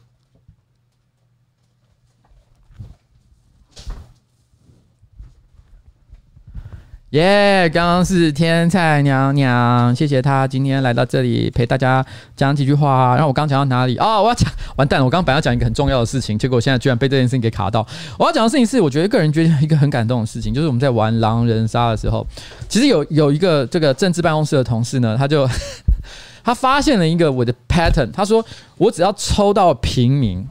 [7.14, 7.70] 耶！
[7.72, 12.04] 刚刚是天菜娘娘，谢谢她今天来到这里陪大家
[12.34, 13.14] 讲几句话。
[13.14, 13.96] 然后我刚讲到哪里？
[13.98, 15.04] 哦，我要讲，完蛋了！
[15.04, 17.86] 我刚刚本来要讲一个很重要的事情，结果我现在居然被这件事情给卡到。
[18.18, 22.26] 我要讲的事情是，我觉得个人觉得一个很感动的事情，就是我们在玩狼人杀的时候，
[22.68, 25.48] 其实有 有一个这个政治办公室的同事呢，他就
[26.42, 28.44] 他发现了一个我的 pattern，他说
[28.76, 30.44] 我只要抽到平民。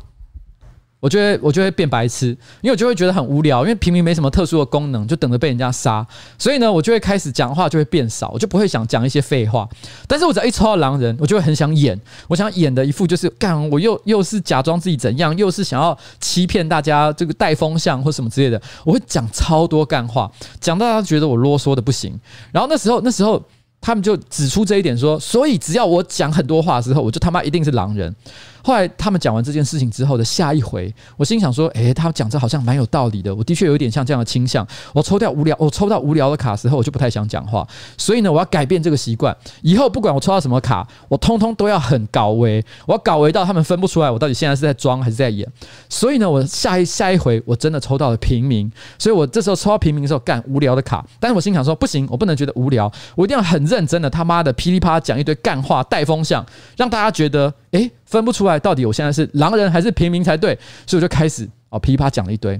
[1.03, 2.27] 我就会我就会变白痴，
[2.61, 6.07] 因为我就会觉得很无聊，因为平民没什么特殊的功能，就等着被人家杀。
[6.39, 9.67] 所以呢，我就会开始讲话就会变少，我就不会想讲一些废话。
[10.07, 11.99] 但是我只要一抽到狼人，我就会很想演，
[12.29, 20.31] 我想演的一副就是干，我又又是假装自己怎样，又是想要欺骗大家这个带风向或什么之类的，我会讲超多干话，
[20.61, 22.17] 讲到他觉得我啰嗦的不行。
[22.53, 23.43] 然后那时候那时候
[23.81, 28.15] 他们就指出这一点说，所以只要我讲很多话之后，我就他妈一定是狼人。
[28.63, 33.35] 后来他们讲完这件事情之后的下一回，我心想说：“诶，他讲这好像蛮有道理的。
[33.35, 34.65] 我的确有一点像这样的倾向。
[34.93, 37.67] 我抽掉无聊，我抽到无聊的卡时候，我就不太想讲话。
[37.97, 39.35] 所以呢，我要改变这个习惯。
[39.61, 45.45] 以后不管我抽到什么卡，我通通都要很高危，我要搞危到他们分不出来我到底现在是在装还是在演。
[45.89, 48.71] 所以呢，我下一下一回我真的抽到了平民。
[48.97, 51.05] 所以我这时候抽到平民的时候，干无聊的卡。
[51.19, 56.45] 但是我心想说：不行，我不能觉得无聊，我一定要很认真的他妈的噼里啪啦讲一堆干话带风向，
[56.77, 60.57] 让大家觉得。”诶，分不出来到底我现在是狼人还是平民才对，
[60.87, 62.59] 所以我就开始哦噼啪讲了一堆。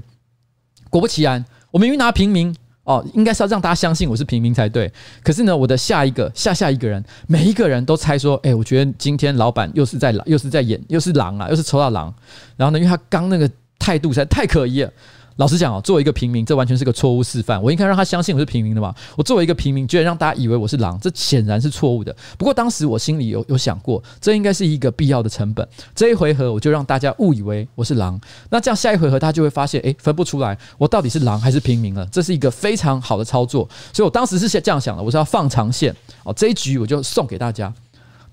[0.90, 2.54] 果不其然，我明明拿平民
[2.84, 4.92] 哦，应该是要让大家相信我是平民才对。
[5.22, 12.14] 可是呢，我的下一个下下一个人，每一个人都猜说，诶，我觉得今天老板又是在又是在演又是狼啊，又是抽到狼。
[12.56, 14.92] 然后呢，因为他刚那个态度实在太可疑了。
[15.36, 17.60] 老实讲哦，作为一个平民，这完全是个错误示范。
[17.60, 18.94] 我应该让他相信我是平民的嘛？
[19.16, 22.14] 我作为一个平民，居然让大家以为我是狼，这显然是错误的。
[22.38, 25.68] 不过当时我心里有有想过，这应该是一个必要的成本。
[25.92, 28.20] 这一回合我就让大家误以为我是狼，
[28.50, 32.06] 那这样下一回合他就会发现，诶，分不出来我到底是狼还是平民了。
[32.12, 33.68] 这是一个非常好的操作。
[33.92, 36.32] 所以我当时是这样想的，我是要放长线哦。
[36.32, 37.74] 这一局我就送给大家。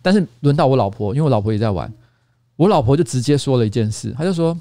[0.03, 1.91] 但是轮到我老婆，因为我老婆也在玩，
[2.57, 4.55] 我老婆就直接说了一件事，她就说。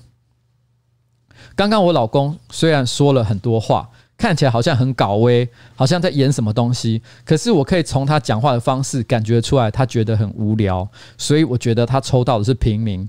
[1.61, 3.87] 刚刚我老公虽然说了很多话，
[4.17, 5.47] 看起来好像很搞威，
[5.77, 10.89] 好像在演什么东西，可是我可以从他讲话的方式感觉出来，他觉得很无聊，
[11.19, 13.07] 所以我觉得他抽到的是平民。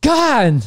[0.00, 0.58] 干，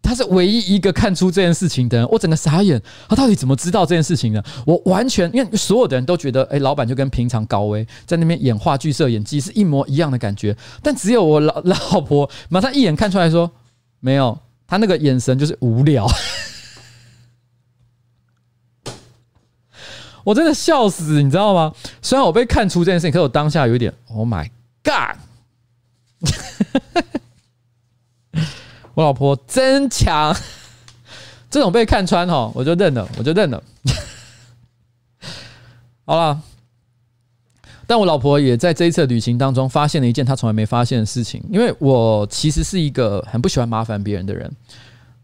[0.00, 4.42] 他是唯一一个看出这件事情的人，我整个傻眼，他到底怎么知道这件事情呢？
[4.64, 13.50] 我完全因为所有的人都觉得，哎，老板就跟平常高威在那边演话剧社演技是一模一样的感觉，但只有我老老婆马上一眼看出来说
[14.00, 14.38] 没有。
[14.72, 16.08] 他那个眼神就是无聊，
[20.24, 21.74] 我真的笑死，你知道吗？
[22.00, 24.48] 虽然我被看出这件事情，可是我当下有点，Oh my
[24.82, 25.18] God！
[28.94, 30.34] 我老婆真强，
[31.50, 33.62] 这种被看穿哈，我就认了，我就认了。
[36.06, 36.40] 好了。
[37.92, 44.50] 但我老婆也在这一次旅行当中发现了一件她从来没发现的事情，因为我其实是一个很不喜欢麻烦别人的人，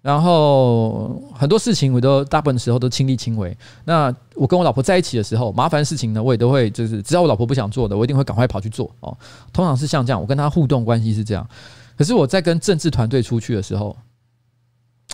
[0.03, 3.57] 然后很多事情我都大部分时候都亲力亲为。
[3.87, 9.17] 那我跟我老婆在一起的时候，麻烦事情呢，我也都会就是只要我老婆不想做的，我一定会赶快跑去做哦。
[9.51, 11.49] 通常是像这样，我跟她互动关系是这样。
[11.97, 13.97] 可是我在跟政治团队出去的时候，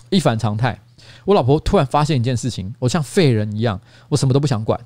[0.09, 0.77] 一反常态，
[1.23, 3.79] 我老婆突然发现一件事情，我像废人一样，
[4.09, 4.77] 我什么都不想管。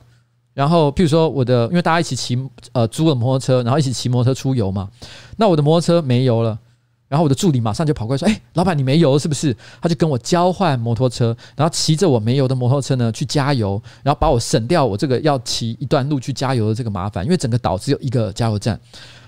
[0.59, 2.37] 然后，譬如说我的，因为大家一起骑，
[2.73, 4.89] 呃，租了摩托车，然后一起骑摩托车出游嘛。
[5.37, 6.59] 那我的摩托车没油了，
[7.07, 17.23] 然后我的助理马上就跑过来说：“哎，老板，你没油是不是？”他就跟我交换摩托车，然后骑着我没油的摩托车呢去加油，然后把我省掉我这个要骑一段路去加油的这个麻烦。
[17.23, 18.77] 因为整个岛只有一个加油站，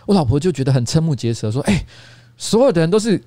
[0.06, 1.86] 我老婆就觉得很瞠目结舌，说：“哎，
[2.36, 3.24] 所有的人都是。”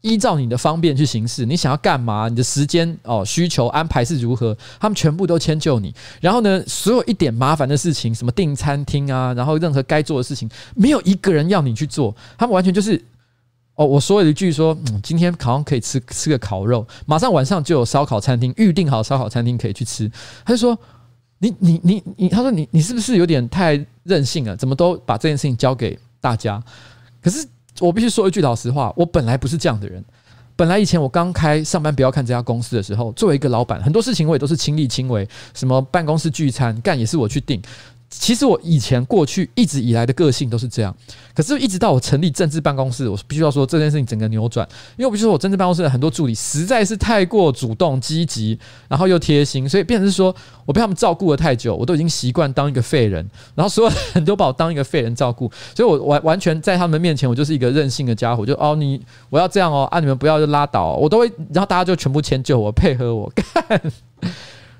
[0.00, 2.28] 依照你的方便去行事，你想要干嘛？
[2.28, 4.56] 你的时间哦需求安排是如何？
[4.78, 5.92] 他们全部都迁就你。
[6.20, 12.14] 然后呢，所有一点麻烦的事情，什么订餐厅啊，然后任何该做的事情，没有一个人要你去做。
[12.38, 13.04] 他们完全就是
[13.74, 20.08] 哦，我说了一句说，嗯，今天好像可以吃吃个烤肉，马上晚上就有烧烤餐厅预定好烧烤餐厅可以去吃。
[20.44, 20.78] 他就说，
[21.40, 24.56] 你你你你，他说你你是不是有点太任性了？
[24.56, 26.62] 怎么都把这件事情交给大家？
[27.20, 27.44] 可是。
[27.80, 30.04] 我必须说一句老实话，我本来不是这样的人。
[30.56, 37.62] 本来以前我刚开上班不要看这家公司的时候，作为一个老板，很多事情我也都是亲力亲为，什么办公室聚餐干也是我去定。
[38.10, 40.94] 其实我以前过去一直以来的个性都是这样，
[41.34, 44.66] 可是，一直到我成立政治办公室，我必须要说这件事情整个扭转。
[44.96, 50.34] 因为我必须说我政治办公室的很多助理实在是太过主动积极，然后又贴心，所以变成是说
[50.64, 58.98] 我被他们照顾了太久，我都已经习惯当一个废人，然后所有人都把我当一个废人照顾，所以我完完全在他们面前，我就是一个任性的家伙，就哦你
[59.28, 63.80] 我要这样哦啊你们不要就拉倒，我都会，然后大家就全部迁就我，配合我干，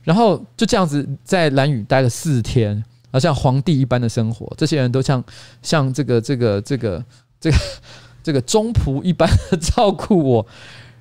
[0.03, 2.83] 然后就这样子在蓝雨待了四天。
[3.19, 5.23] 像皇帝一般的生活，这些人都像
[5.63, 7.05] 像这个这个这个
[7.41, 7.57] 这个
[8.23, 10.47] 这个忠仆一般的照顾我，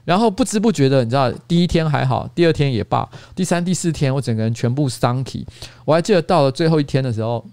[0.05, 5.45] 然后不知不觉的，你知道，第一天还好，第二天也罢，第三、第四天我整个人全部丧气。
[5.83, 7.45] 我还记得到了最后一天的时候，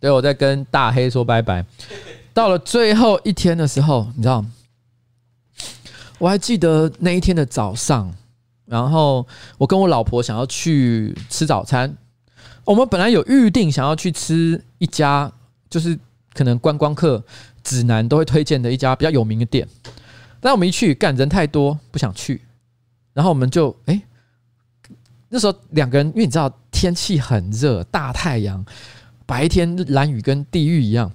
[0.00, 1.64] 对，我在跟大黑说拜拜。
[2.34, 4.44] 到了最后一天的时候，你知道，
[6.18, 8.12] 我还记得那一天的早上。
[8.74, 9.24] 然后
[9.56, 11.96] 我跟我老婆想要去吃早餐，
[12.64, 15.30] 我们本来有预定想要去吃一家，
[15.70, 15.96] 就是
[16.32, 17.22] 可能观光客
[17.62, 19.68] 指南都会推荐的一家比较有名的店，
[20.40, 22.42] 但我们一去，干人太多，不想去。
[23.12, 24.02] 然后我们就哎，
[25.28, 28.66] 那时候两个人，因为你知道天气很热，大太阳，
[29.24, 31.12] 白天蓝雨跟地狱一样。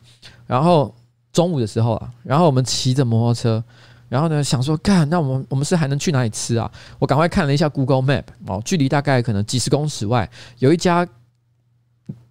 [0.47, 0.95] 然后
[1.33, 3.61] 中午的时候啊，然后我们骑着摩托车。
[4.09, 6.69] 然后呢，想说干，那我们我们是还能去哪里吃啊？
[6.97, 11.07] 我赶快看了一下 Google Map 哦，距离大概可能几十公尺外，有一家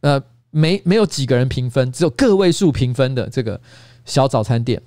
[0.01, 0.21] 呃
[0.51, 3.61] 没没有几个人评分，只有个位数评分的这个
[4.05, 4.83] 小早餐店，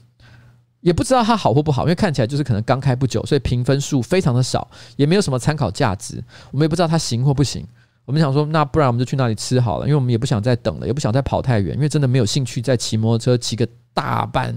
[0.82, 6.22] 也不知道它好或不好，因为看起来就是可能刚开不久，所以评分数非常的少，也没有什么参考价值。
[6.52, 7.66] 我们也不知道它行或不行。
[8.06, 14.54] 我们想说，那不然我们就去那里吃好了，因为我们也不想再等了，也不想再跑太远，因为真的没有兴趣再骑摩托车骑个大半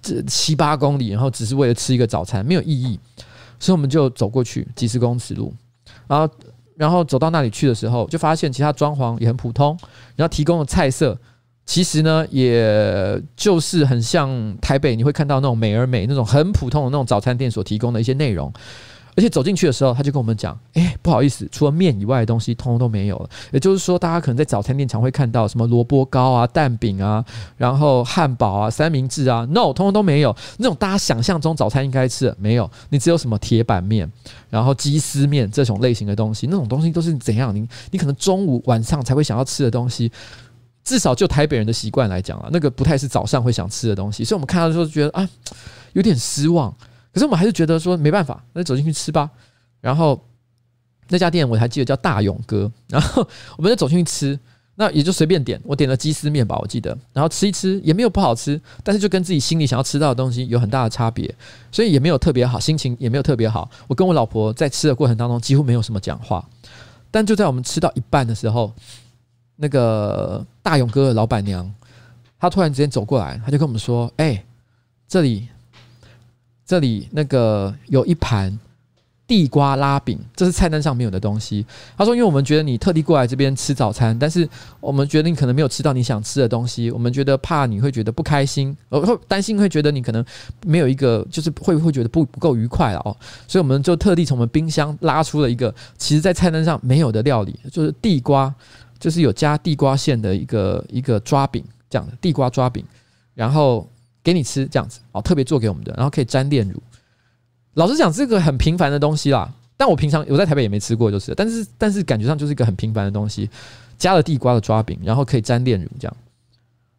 [0.00, 2.98] 这七八公里，然后只是为了吃一个早餐，没有意义。
[3.58, 5.52] 所以我们就走过去几十公尺路，
[6.06, 6.34] 然后
[6.76, 9.76] 然后走到那里去的时候，就发现其他装潢也很普通，
[10.14, 11.18] 然后提供的菜色
[11.66, 18.52] 其实呢，也就是很像台北你会看到那种美而美那种很普通的那种早餐店所提供的一些内容。
[19.18, 23.28] 而且走进去的时候，他就跟我们讲：“哎，不好意思，除了面以外的东西，通通都没有了。
[23.50, 27.24] 也就是说，大家可能在早餐店常会看到什么萝卜糕啊、蛋饼啊，
[27.56, 30.32] 然后汉堡啊、三明治啊，no，通通都没有。
[30.58, 32.70] 那种大家想象中早餐应该吃的没有。
[32.90, 34.08] 你只有什么铁板面，
[34.48, 37.52] 然后鸡丝面这种类型的东西，那种东西都是怎样？
[37.52, 40.12] 你你可能中午晚上才会想要吃的东西。
[40.84, 44.22] 至少就台北人的习惯来讲啊，那个不太是早上会想吃的东西。
[44.22, 45.28] 所以我们看到的时候觉得啊，
[45.94, 46.72] 有点失望。”
[47.12, 49.30] 可是我们还是觉得说没办法，那就走进去吃吧。
[49.80, 50.20] 然后
[51.08, 54.38] 那家店我还记得叫大勇哥， 然后我们就走进去吃，
[54.74, 56.96] 那也就随便点，我点了鸡丝面吧，我记得。
[57.12, 61.32] 然后吃一吃也没有不好吃，但是就跟自己心里想要吃到的东西有很大的差别，
[61.72, 63.70] 所以也没有特别好，心情也没有特别好。
[63.86, 66.46] 我跟我老婆在吃的过程当中几乎没有什么讲话，
[67.10, 68.72] 但就在我们吃到一半的时候，
[69.56, 71.72] 那个大勇哥的老板娘，
[72.38, 74.44] 她突然之间走过来，她就跟我们说：“哎，
[75.08, 75.48] 这里。”
[76.68, 78.56] 这里那个有一盘
[79.26, 81.64] 地瓜拉饼，这是菜单上没有的东西。
[81.96, 84.46] 他说：“因为我们觉得你特地过来这边吃早餐，但是
[84.78, 90.22] 我们觉得你可能没有吃到你想吃的东西，我们觉得怕你会觉得不开心， 呃，会担心会觉得你可能
[90.66, 93.16] 没有一个，就是会不会觉得不不够愉快了哦。
[93.46, 98.54] 所以我们就特地从我们冰箱拉出了一个，其实在菜单上没有的料理，就是地瓜，
[98.98, 102.84] 就是有加地瓜馅的一个一个抓饼，这样的地瓜抓饼，
[103.34, 103.88] 然后。”
[104.28, 106.82] 给你吃这样子哦，特别做给我们的，然后可以沾炼乳。
[107.72, 113.48] 老实讲，这个很平凡的东西啦，但我平常我在台北也没吃过，就是，但是但是感觉上就是一个很平凡的东西，
[113.96, 116.16] 加了地瓜的抓饼，然后可以沾炼乳这样。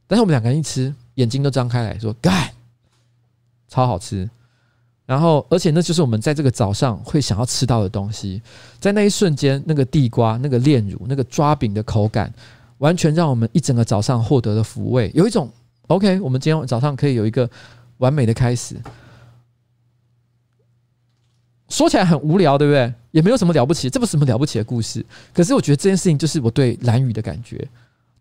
[0.08, 2.50] 但是我们两个人一吃，眼睛都张开来说，干，
[3.68, 4.28] 超好吃。
[5.06, 8.42] 然后，而且那就是我们在这个早上会想要吃到的东西，
[8.80, 12.34] 在那一瞬间，那个地瓜、那个炼乳、那个抓饼的口感，
[12.80, 15.48] 完全让我们一整个早上获得了抚慰，有一种。
[15.90, 17.50] OK，我们今天早上可以有一个
[17.98, 18.76] 完美的开始。
[21.68, 22.94] 说起来很无聊，对不对？
[23.12, 25.04] 也没有什么了不起，这不是什么了不起的故事。
[25.34, 27.68] 可是我觉得这件事情就是我对蓝雨的感觉，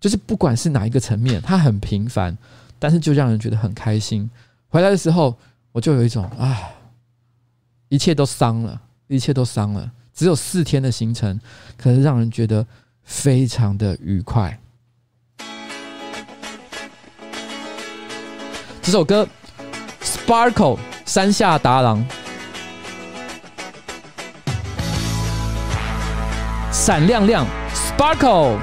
[0.01, 2.37] 就是不管是哪一个层面，它很平凡，
[2.79, 4.31] 但是就让人觉得很开心。
[4.69, 5.37] 回来的时候，
[5.73, 6.59] 我就有一种啊，
[7.91, 9.93] 一切都伤了，一切都伤了。
[10.15, 11.39] 只有四天的行程，
[11.77, 12.67] 可是让人觉得
[13.03, 14.59] 非常的愉快。
[18.89, 19.29] 这首歌
[20.03, 22.03] 《Sparkle》山下达郎，
[26.73, 28.57] 闪亮亮，Sparkle。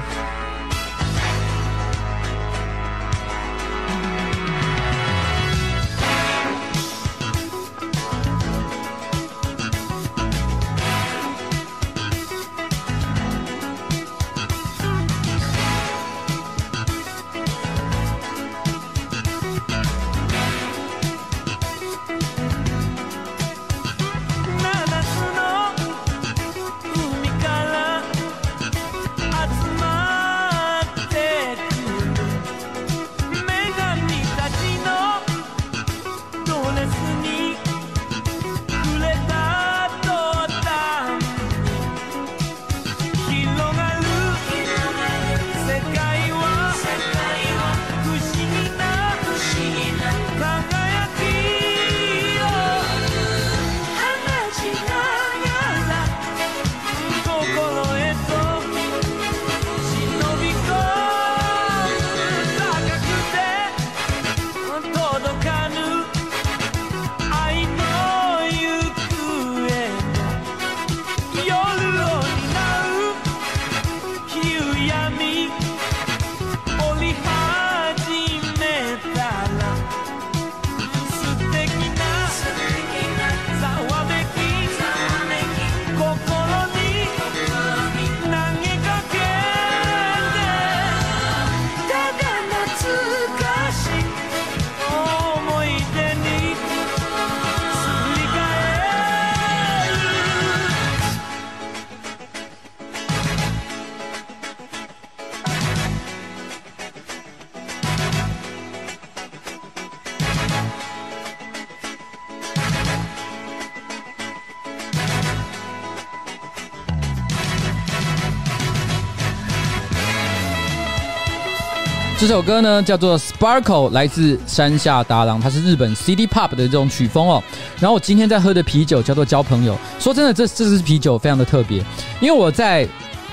[122.26, 127.40] 这首歌呢叫做《Sparkle》，来自山下达郎，它是日本 City Pop 的这种曲风哦。
[127.78, 129.78] 然后我今天在喝的啤酒叫做交朋友。
[130.00, 131.78] 说真的，这这支啤酒非常的特别，
[132.20, 132.84] 因为我在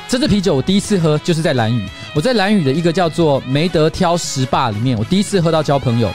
[0.07, 6.13] 这支啤酒我第一次喝就是在蓝雨，我在蓝雨的一个叫做没得挑食霸里面，我第一次喝到交朋友。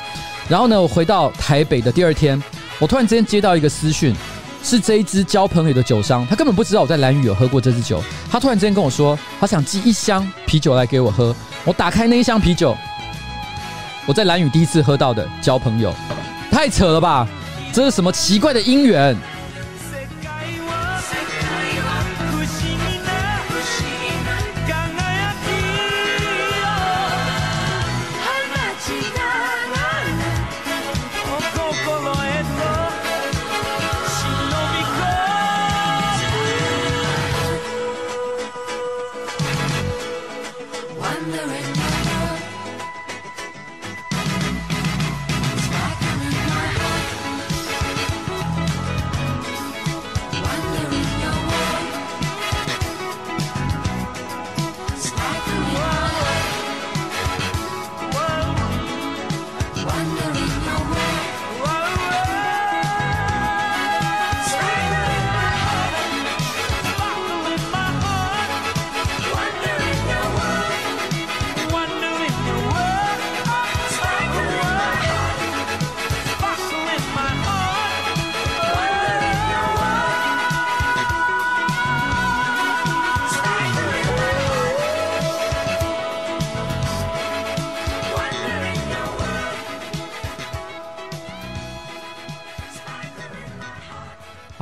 [0.49, 2.41] 然后呢，我回到台北的第二天，
[2.79, 4.15] 我突然之间接到一个私讯，
[4.63, 8.01] 是这一支交朋友的酒商，他根本不知道我在蓝雨有喝过这支酒，
[8.31, 11.35] 他突然之间跟我说，他想寄一箱啤酒来给我喝。
[11.69, 12.75] 我打开那一箱啤酒，
[14.07, 15.95] 我在蓝雨第一次喝到的交朋友，
[16.51, 17.29] 太扯了吧！
[17.75, 19.15] 这是什么奇怪的姻缘？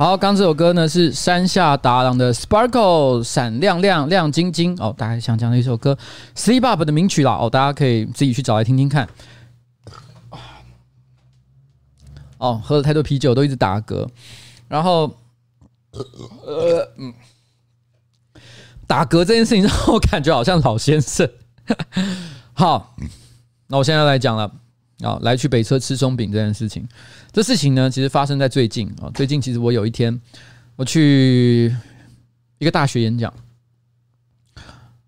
[0.07, 5.97] 好，刚这首歌呢是山下达郎的《Sparkle》闪亮亮亮晶晶哦，大家想讲的一首歌
[6.33, 9.09] ，City Pop 的名曲啦哦，大家可以自己去找来听听看。
[12.37, 14.07] 哦，喝了太多啤酒都一直打嗝，
[14.69, 15.13] 然后
[15.91, 17.13] 呃嗯，
[18.87, 21.29] 打嗝这件事情让 我感觉好像老先生。
[22.55, 22.95] 好，
[23.67, 24.49] 那我现在来讲了。
[25.01, 26.87] 啊，来去北车吃松饼这件事情，
[27.31, 29.11] 这事情呢，其实发生在最近啊。
[29.13, 30.19] 最近其实我有一天，
[30.75, 31.75] 我去
[32.57, 33.33] 一个大学演讲。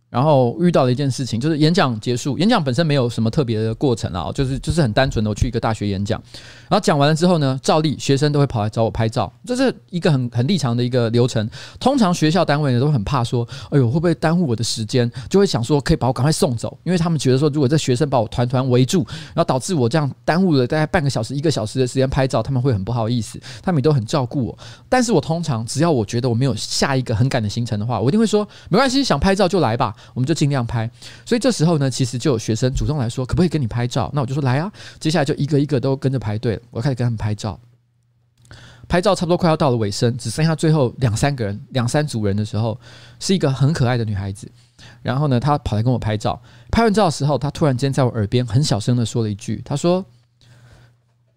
[0.10, 6.20] 然后遇到了一件事情，就是演讲结束，演讲本身没有什么特别的过程啊，就是就是很单纯的，我去一个大学演讲，
[6.68, 11.48] 然后讲完了之后呢，照例学生都会跑来找我拍照，这是一个很很立常的一个流程。
[11.80, 19.06] 通常学校单位呢都很怕说，哎呦会不会耽误我的时间，就会想说可以把我赶快送走，因为他们觉得说如果这学生把我团团围住，
[19.36, 24.58] 然后导致我这样耽误了大概半个小时一个小时的时间拍照，他们会很不好意思，他们也都很照顾我。
[24.90, 29.96] 但是我通常只要我觉得我没有下一个很赶的行程的话，我一定会说没关系，想拍照就来吧。
[30.14, 30.90] 我们就尽量拍，
[31.26, 34.10] 所以这时候呢，其实就有学生主动来说，可不可以跟你拍照？
[34.14, 34.72] 那我就说来啊。
[35.00, 37.60] 接下来就一个一个都跟着排队，我开始跟他们拍照。
[38.88, 42.80] 拍照差不多快要到了尾声，只剩下最后两三个人、两三组人的时候，
[43.20, 44.52] 是一个很可爱的女孩子。
[45.04, 46.42] 然后呢，她跑来跟我拍照。
[46.72, 50.04] 拍完照的时候，她突然间在我耳边很小声的说了一句：“她说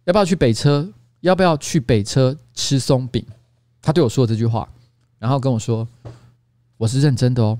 [0.04, 0.88] 要不要去北车？
[1.20, 3.22] 要不要去北车吃松饼？”
[3.82, 4.66] 她对我说了这句话，
[5.18, 5.86] 然后跟我说
[6.78, 7.58] ：“我是认真的哦。”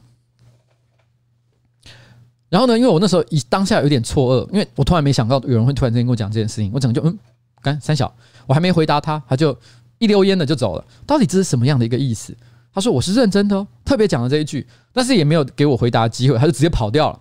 [2.52, 7.18] 然后呢，因为我那时候一当下有点错愕，因为我突然没想到有人会突然之间跟我讲这件事情，我整个就嗯，
[7.62, 8.14] 干三小，
[8.46, 9.56] 我还没回答他，他就
[9.96, 10.84] 一溜烟的就走了。
[11.06, 12.36] 到底这是什么样的一个意思？
[12.70, 17.18] 他说我是认真的哦，特别讲了这一句，但是也没有给我回答的机会，他就直接跑掉了。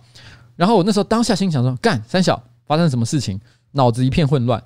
[0.54, 3.40] 然后我那时候当下心想说，干三小，发生什么事情？
[3.70, 4.62] 脑子一片混乱。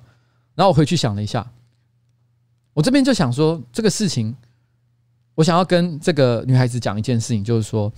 [0.53, 1.49] 然后我回去想了一下，
[2.73, 4.35] 我这边就想说这个事情，
[5.33, 7.89] 我想要跟这个女孩子讲一件事情，就是说。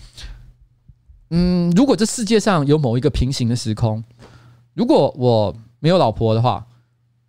[1.32, 4.04] 嗯，如果这世界上有某一个平行的时空，
[4.74, 6.66] 如果我没有老婆的话，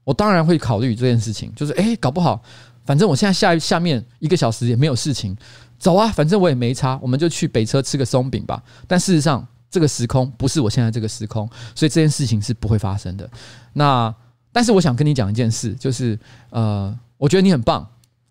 [0.04, 1.52] 我当然会考虑这件事情。
[1.54, 2.42] 就是，诶，搞不好，
[2.84, 5.36] 反正我现在下下面一个小时也没有事情，
[5.78, 8.62] 走啊，反正我也没差，我们就去北车吃个松饼吧。
[8.86, 13.28] 但事实上，这个时空不是我现在这个时空，所以这件事情是不会发生的。
[13.74, 14.14] 那，
[14.50, 17.86] 但是我想跟你讲一件事，就是，呃，我觉得你很棒，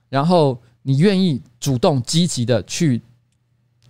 [0.09, 2.99] 然后你愿意主动积极的去。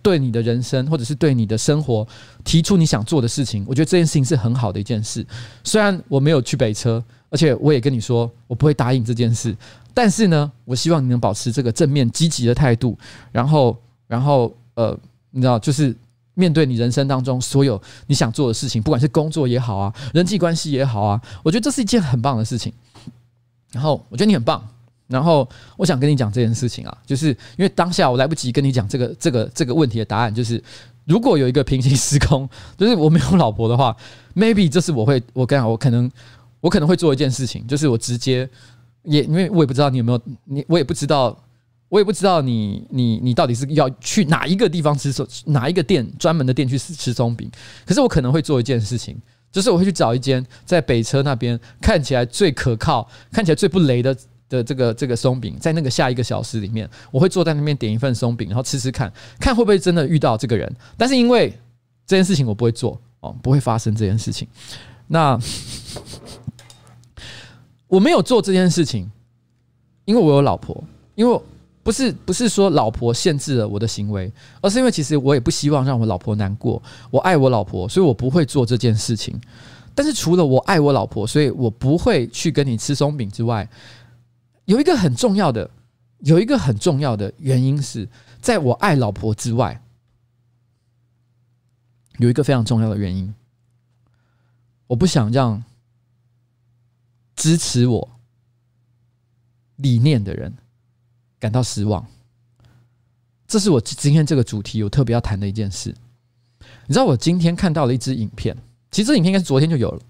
[0.02, 2.06] 对你的人生，或者是对你的生活，
[2.44, 5.24] 提出你想做的事情，我觉得这件事情是很好的一件事。
[5.64, 9.56] 虽然我没有去北车，而且我也跟你说我不会答应这件事，
[9.92, 12.98] 但是呢，我希望你能保持这个正面积极的态度，
[13.32, 13.76] 然后，
[14.06, 14.98] 然后，呃，
[15.30, 15.94] 你知道，就是
[16.34, 22.72] 面对你人生当中所有你想做的事情，不管是工作也好啊，人际关系也好啊，我觉得这是一件很棒的事情。
[23.72, 24.66] 然后，我觉得你很棒。
[25.10, 25.46] 然后
[25.76, 30.62] 我想跟你讲这件事情啊，就是因为当下我来不及跟你讲这个这个这个问题的答案，就是
[31.04, 32.48] 如果有一个平行时空，
[32.78, 33.94] 就是我没有老婆的话
[34.36, 36.08] ，maybe 这是我会，我跟你讲，我可能
[36.60, 38.48] 我可能会做一件事情，就是我直接
[39.02, 41.36] 也因为我也不知道你有没有你，我也不知道，
[41.88, 45.12] 我也不知道你你你到底是要去哪一个地方吃，
[45.46, 47.50] 哪一个店专门的店去吃吃松饼，
[47.84, 54.16] 可是我可能会做一件事情，就是我会去找一间在北车那边看起来最可靠、看起来最不雷的。
[54.50, 60.70] 的这个这个松饼，在那个下一个小时里面，我会坐在那边点一份松饼，然后吃吃看看会不会真的遇到这个人。
[60.98, 61.48] 但是因为
[62.06, 64.46] 这件事情我不会做哦，不会发生这件事情。
[65.06, 65.38] 那
[67.86, 69.10] 我没有做这件事情，
[70.04, 70.82] 因为我有老婆，
[71.14, 71.40] 因为
[71.82, 76.82] 不是不是说老婆限制了我的行为，而是因为其实我也不希望让我老婆难过。
[77.10, 79.40] 我爱我老婆，所以我不会做这件事情。
[79.94, 83.68] 但是除了我爱我老婆，所以我不会去跟你吃松饼之外。
[84.70, 85.68] 有一个很重要的，
[86.20, 88.08] 有一个很重要的原因是，
[88.40, 89.82] 在我爱老婆之外，
[92.18, 93.34] 有一个非常重要的原因，
[94.86, 95.60] 我不想让
[97.34, 98.08] 支持我
[99.74, 100.54] 理念的人
[101.40, 102.06] 感到失望。
[103.48, 105.92] 这是我今天这个主题我特别要谈的一件事。
[106.86, 108.56] 你知道，我今天看到了一支影片，
[108.92, 110.00] 其实影片应该是昨天就有了，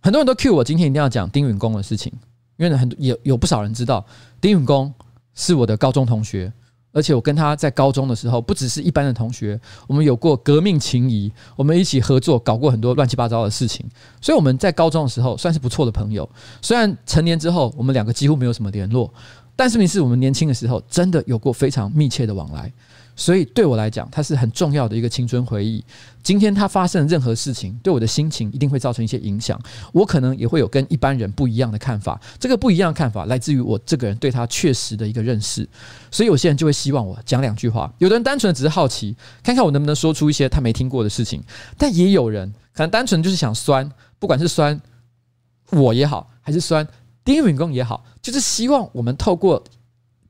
[0.00, 2.12] 很多人都 cue 我今天一定要讲丁允恭的事情。
[2.58, 4.04] 因为很多有有不少人知道
[4.40, 4.92] 丁允恭
[5.34, 6.52] 是我的高中同学，
[6.92, 13.86] 而且我跟他在高中的时候不只是一般的同学，我们有过革命情谊，我们一起合作搞过很多乱七八糟的事情，
[14.20, 16.28] 所以我们在高中的时候算是不错的朋友。
[16.60, 19.12] 虽然成年之后我们两个几乎没有什么联络，
[19.54, 22.72] 但是明是我们年轻的时候真的有过非常密切的往来。
[23.18, 25.84] 所以对我来讲，它是很重要的一个青春回忆。
[26.22, 29.60] 今天它发生任何事情，对我的心情一定会造成一些影响。
[29.92, 32.20] 我可能也会有跟一般人不一样的看法。
[32.38, 35.68] 这个不一样的看法来自于我这个人对他确实的一个认识。
[36.12, 37.92] 所以有些人就会希望我讲两句话。
[37.98, 41.42] 有的人单纯的只是好奇，看看我能不能说出一些他没听过的事情。
[41.76, 43.90] 但也有人可能单纯就是想酸，
[44.20, 44.80] 不管是酸
[45.72, 46.86] 我也好，还是酸
[47.24, 49.60] 丁允恭也好，就是希望我们透过。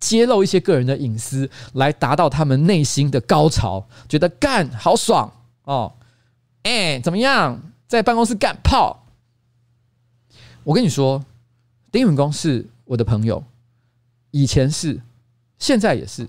[0.01, 5.33] 揭露一些个人的隐私，来达到他们内心的高潮，觉得干好爽
[5.65, 5.93] 哦！
[6.62, 9.05] 哎、怎么样，在办公室干炮？
[10.65, 11.25] 我跟你说，
[11.91, 13.43] 丁允恭是我的朋友，
[14.31, 15.01] 以前是，
[15.59, 16.29] 现在也是。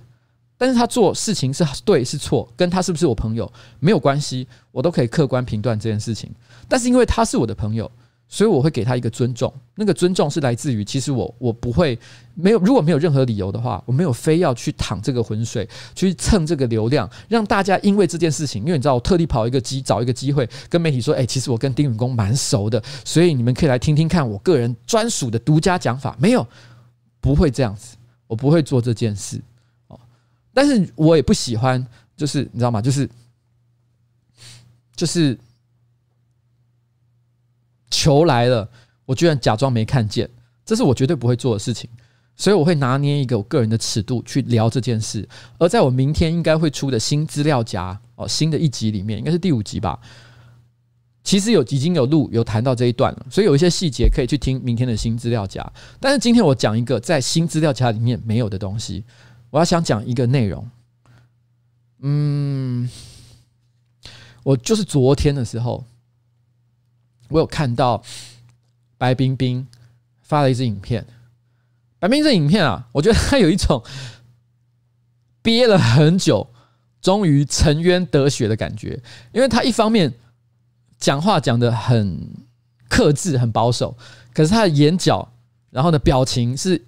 [0.57, 6.29] 但是他做事情是对是错，跟他是不是我朋友没有关系，我都可以客观评断这件事情。
[6.67, 7.89] 但是因为他是我的朋友。
[8.31, 11.97] 所以我会给他一个尊重，那个尊重是来自于，其实我我不会
[12.35, 26.15] 没有，如果没有任何理由的话，我没有非要去淌这个浑水，去蹭这个流量，让大家因为这件事情，因为你知道，我特地跑一个机，找一个机会跟媒体说，哎，其实我跟丁允恭蛮熟的，所以你们可以来听听看我个人专属的独家讲法。
[26.19, 26.47] 没有，
[27.19, 27.97] 不会这样子，
[28.27, 29.41] 我不会做这件事
[29.87, 29.99] 哦。
[30.53, 31.83] 但是我也不喜欢，
[32.15, 32.79] 就是你知道吗？
[32.79, 33.09] 就是
[34.95, 35.35] 就是。
[37.99, 38.69] 球来了，
[39.05, 40.29] 我居然假装没看见，
[40.63, 41.89] 这是我绝对不会做的事情。
[42.37, 45.27] 所以我会拿捏一个我个人的尺度去聊这件事。
[45.57, 49.99] 而在我明天应该会出的新资料夹哦，新的一集里面，应该是第五集吧。
[51.21, 55.69] 其实有已经有录有谈到这一段了，所以有一些细节可以去听明天的新资料夹。
[55.99, 59.03] 但是今天我讲一个在新资料夹里面没有的东西，
[59.49, 60.69] 我要想讲一个内容。
[61.99, 62.89] 嗯，
[64.43, 65.83] 我就是昨天的时候。
[67.29, 68.03] 我有看到
[68.97, 69.67] 白冰冰
[70.21, 71.05] 发了一支影片，
[71.97, 73.83] 白冰冰这影片啊，我觉得他有一种
[75.41, 76.49] 憋了很久，
[77.01, 79.01] 终于沉冤得雪的感觉。
[79.31, 80.13] 因为他一方面
[80.97, 82.29] 讲话讲的很
[82.87, 83.97] 克制、很保守，
[84.33, 85.31] 可是他的眼角，
[85.69, 86.85] 然后呢，表情是。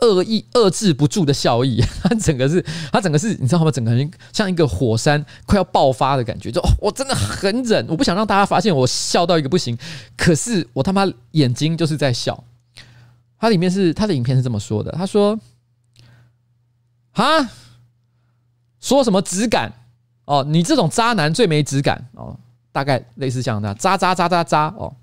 [0.00, 3.70] 恶意遏制不住的笑意， 他整个是，他整个是，你知道吗？
[3.70, 9.78] 整个人像一个火山快要爆发的感觉，就我真的很忍，我不想让大家发现我笑到一个不行，
[10.16, 12.44] 可是我他妈眼睛就是在笑。
[13.38, 15.38] 他里面是他的影片是这么说的，他说
[17.12, 17.48] ：“哈，
[18.80, 19.72] 说什么质感？
[20.24, 22.36] 哦，你这种渣男最没质感哦，
[22.72, 24.94] 大概类似像那渣渣渣渣渣哦。”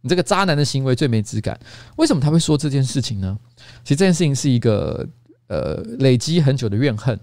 [0.00, 1.58] 你这个渣男的行为最没质感，
[1.96, 3.36] 为什么他会说这件事情呢？
[3.82, 5.06] 其实这件事情是一个
[5.48, 7.18] 呃累积很久的怨恨，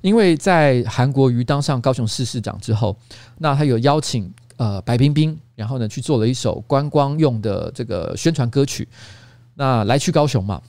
[0.00, 2.98] 因为在韩国瑜当上高雄市市长之后，
[3.38, 8.88] 那他有邀请呃白冰冰，然后呢去做了一首观光用的这个宣传歌曲，
[9.54, 10.60] 那来去高雄嘛，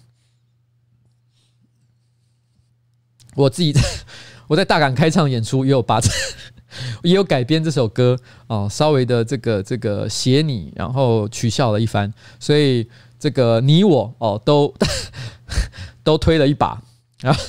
[3.35, 3.81] 我自己在
[4.47, 6.09] 我在大港开唱演出也有把这。
[7.04, 8.18] 也有改编这首歌
[8.48, 12.88] 哦，稍微的这个这个写你，然后取笑了一番，所以
[13.20, 14.74] 这个你我哦都
[16.04, 16.82] 都推了一把，
[17.22, 17.44] 然后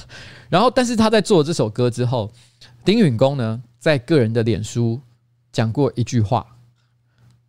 [0.49, 2.33] 然后但是他在做这首歌之后，
[2.85, 5.01] 丁允恭呢在个人的脸书
[5.53, 6.47] 讲过一句话，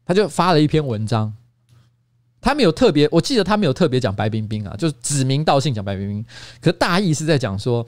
[0.06, 1.34] 他就发了一篇文章。
[2.43, 6.26] 他没有特别，我记得他没有特别讲白冰冰啊，就是指名道姓讲白冰冰。
[6.60, 7.85] 可大意是在讲说，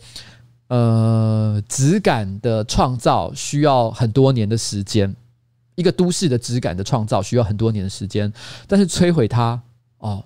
[0.74, 5.16] 呃，质感的创造需要很多年的时间，
[5.76, 8.34] 一个都市的质感的创造需要很多年的时间，
[8.68, 9.62] 但是摧毁它
[10.00, 10.24] 哦，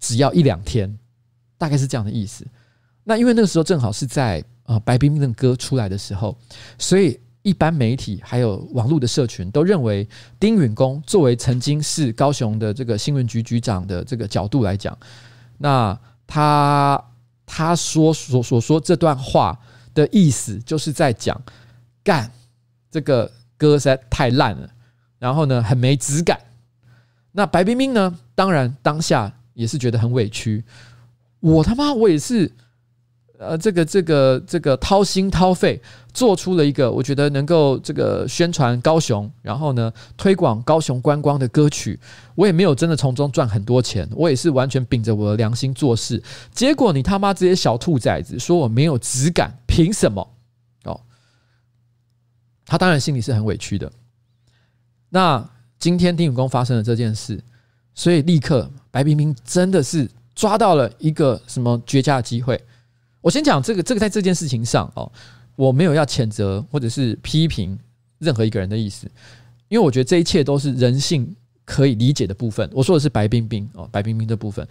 [0.00, 0.98] 只要一两天，
[1.56, 2.44] 大概是这样的意思。
[3.04, 6.36] 那因为那个时候正好是在呃白冰冰的歌出来的时候，
[6.76, 7.20] 所以。
[7.42, 10.06] 一般媒体还有网络的社群都认为，
[10.38, 14.94] 丁允恭作为曾经是高雄的这个新闻局局长的这个角度来讲，
[15.56, 17.02] 那他
[17.52, 19.58] 他说所所说这段话
[19.92, 21.36] 的意思，就是在讲
[22.04, 22.30] 干
[22.88, 24.70] 这个歌实在太烂了，
[25.18, 26.38] 然后呢很没质感。
[27.32, 30.64] 那白冰冰呢，当然当下也是觉得很委屈，
[31.40, 32.52] 我他妈我也是。
[33.40, 35.80] 呃，这个这个这个掏心掏肺
[36.12, 41.98] 做出了一个我觉得能够这个宣传高雄，然后呢推广高雄观光的歌曲，
[42.34, 46.22] 我也没有真的从中赚很多钱，我也是完全秉着我的良心做事。
[46.52, 50.28] 结果你他妈这些小兔崽子说我没有质感，凭什么？
[50.84, 51.00] 哦，
[52.66, 53.90] 他当然心里是很委屈的。
[55.08, 55.42] 那
[55.78, 57.42] 今天丁永功发生了这件事，
[57.94, 62.62] 所以立刻白冰冰真的是抓到了一个什么绝佳的机会。
[63.20, 65.10] 我先讲这个，这个在这件事情上哦，
[65.56, 67.78] 我没有要谴责或者是批评
[68.18, 69.06] 任何一个人的意思，
[69.68, 72.68] 因为我觉得这一切都是人性可以理解的部分。
[72.72, 74.66] 我说的是白冰冰哦，白冰冰的部分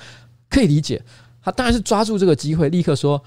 [0.50, 1.02] 可以理解。
[1.44, 3.24] 他当然是抓住这个机会，立刻说，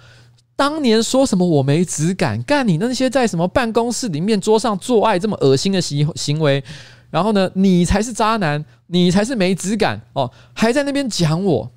[0.57, 6.63] 当年说什么我没质感，干你那些在什么办公室里面桌上做爱这么恶心的行行为，
[7.11, 11.71] 然后呢，你才是渣男，你才是没质感哦，还在那边讲我。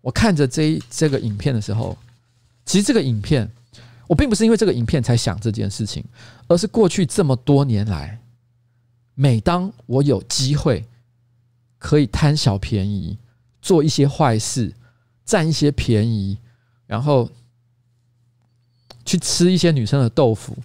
[0.00, 1.96] 我看着这这个影片的时候。
[2.66, 3.48] 其实这个影片，
[4.08, 6.04] 我并不是因为这个影片才想这件事情，
[6.48, 8.20] 而是过去这么多年来，
[9.14, 10.84] 每当我有机会
[11.78, 13.16] 可以贪小便宜、
[13.62, 14.74] 做一些坏事、
[15.24, 16.38] 占一些便宜，
[16.88, 17.30] 然后
[19.04, 20.56] 去吃一些女生的豆腐，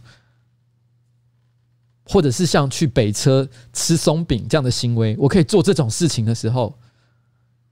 [2.05, 6.75] 或者是像去北车吃松饼这样的行为，我可以做这种事情的时候，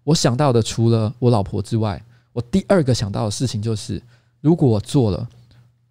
[0.03, 3.99] 我想到的除了我老婆之外，我第二个想到的事情就是。
[4.41, 5.27] 如果我做了，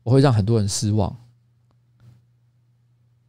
[0.02, 1.14] 我会让很多人失望，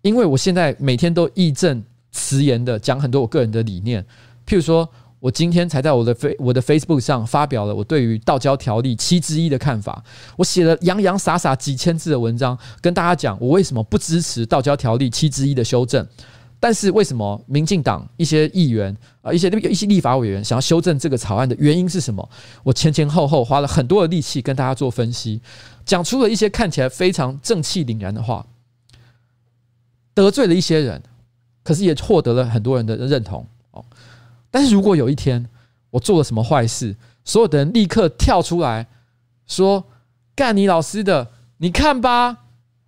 [0.01, 4.01] 因为我现在每天都义正辞严的讲很多我个人的理念，
[4.47, 4.89] 譬如说，
[5.19, 10.01] 我今天才在我的 Face 我的 Facebook 上发表了我对于道教条例七之一的看法，
[10.37, 16.07] 我写了洋洋洒洒几千字的文章，跟大家讲我为什么不支持道教条例七之一的修正。
[16.61, 22.29] 但是为什么民进党一些议员啊，一些一些立法委员想要修正这个草案的原因是什么？
[22.63, 25.41] 我前前后后花了很多的力气跟大家做分析，
[25.85, 28.45] 讲出了一些看起来非常正气凛然的话，
[30.13, 31.01] 得罪了一些人，
[31.63, 33.85] 可是也获得了很多人的认同哦。
[34.51, 35.47] 但是如果有一天
[35.91, 38.85] 我做了什么坏事，所有的人立刻跳出来
[39.47, 39.85] 说
[40.35, 41.29] 干你老师的，
[41.59, 42.39] 你看吧，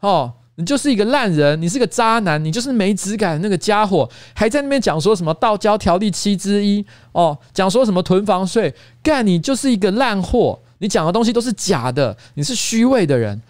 [0.02, 0.34] 哦。
[0.56, 13.42] 你就是一个烂人，你是个渣男，你就是没质感那个家伙，还在那边讲说什么道交条例七之一哦，讲说什么囤房税，干你就是一个烂货，你讲的东西都是假的，你是虚伪的人。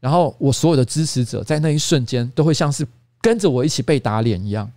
[0.00, 2.86] 然后我所有的支持者在那一瞬间都会像是
[3.20, 4.70] 跟着我一起被打脸一样，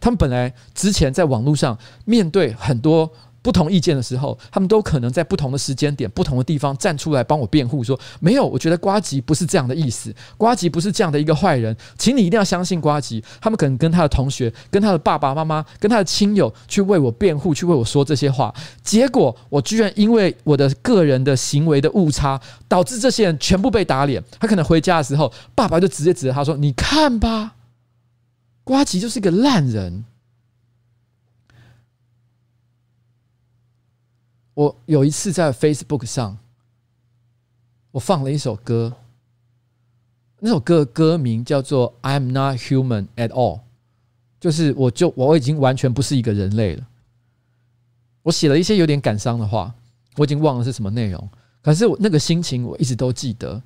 [0.00, 3.10] 他们本来之前在网络上面对很多。
[3.44, 13.22] 不同意见的时候，他们都可能在不同的时间点、不同的地方站出来帮我辩护，说没有，我觉得瓜吉不是这样的意思，瓜吉不是这样的一个坏人，请你一定要相信瓜吉。
[13.42, 18.54] 他们可能跟他的同学、跟他的爸爸妈妈、跟他的亲友去为我辩护，去为我说这些话。
[18.82, 24.24] 结果我居然因为我的个人的行为的误差，导致这些人全部被打脸。
[24.40, 27.56] 他可能回家的时候，爸爸就直接指着他说：“你看吧，
[28.64, 30.06] 瓜吉就是一个烂人。”
[34.54, 36.38] 我有一次在 Facebook 上，
[37.90, 38.94] 我放了一首歌，
[40.38, 43.58] 那首歌的歌名叫做《I'm Not Human at All》，
[44.40, 46.86] 就是我就我已经完全不是一个人类了。
[48.22, 49.74] 我写了一些有点感伤的话，
[50.16, 51.28] 我已经忘了是什么内容，
[51.60, 53.60] 可是我那个心情我一直都记得。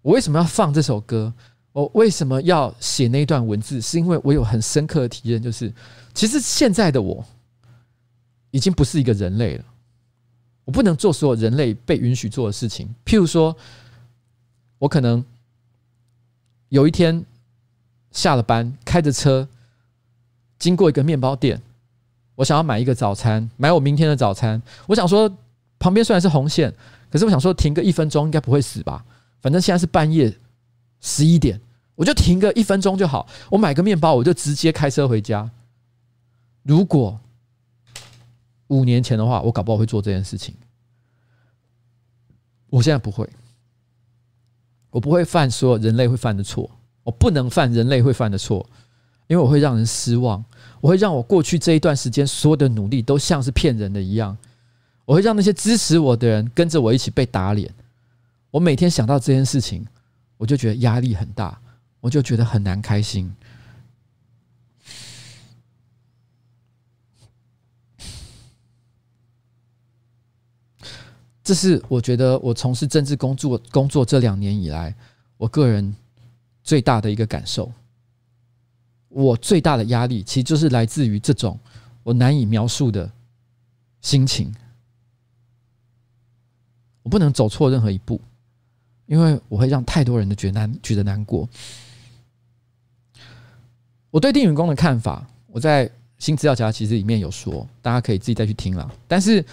[0.00, 1.32] 我为什么要放这首歌？
[1.72, 3.80] 我为什么要写那段文字？
[3.80, 5.72] 是因为我有很深刻的体验，就是
[6.12, 7.24] 其实现在的我
[8.50, 9.64] 已经不是一个人类了。
[10.64, 13.56] 我不能做所有人类被允许做的事情，譬如说，
[14.78, 15.24] 我可能
[16.68, 17.24] 有一天
[18.10, 19.48] 下了班，开着车
[20.58, 21.60] 经过一个面包店，
[22.36, 24.62] 我想要买一个早餐，买我明天的早餐。
[24.86, 25.30] 我想说，
[25.78, 26.72] 旁边虽然是红线，
[27.10, 29.04] 可是我想说停个一分钟应该不会死吧？
[29.40, 30.32] 反正现在是半夜
[31.00, 31.60] 十一点，
[31.96, 35.50] 我就停个一分钟就好，我买个面包，我就直接开车回家。
[36.62, 37.18] 如果
[38.72, 40.54] 五年前的话，我搞不好会做这件事情。
[42.70, 43.28] 我现在不会，
[44.90, 46.70] 我不会犯所有人类会犯的错，
[47.02, 48.66] 我不能犯人类会犯的错，
[49.26, 50.42] 因为我会让人失望，
[50.80, 54.34] 我会让我过去这一段时间所有的努力都像是骗人的一样，
[55.04, 57.70] 我会让那些支持我的人跟着我一起被打脸。
[58.50, 59.86] 我每天想到这件事情，
[60.38, 61.60] 我就觉得压力很大，
[62.00, 63.30] 我就觉得很难开心。
[71.52, 74.94] 这是我觉得我从事政治工作工作这两年以来，
[75.36, 75.94] 我个人
[76.64, 77.70] 最大的一个感受。
[79.10, 81.60] 我最大的压力，其实就是来自于这种
[82.04, 83.12] 我难以描述的
[84.00, 84.50] 心情。
[87.02, 88.18] 我不能走错任何一步，
[89.04, 91.46] 因为我会让太多人都觉得难觉得难过。
[94.10, 98.90] 我对丁允恭的看法，我在新资料夹其实里面有说，大家可以自己再去听了。
[99.06, 99.44] 但是。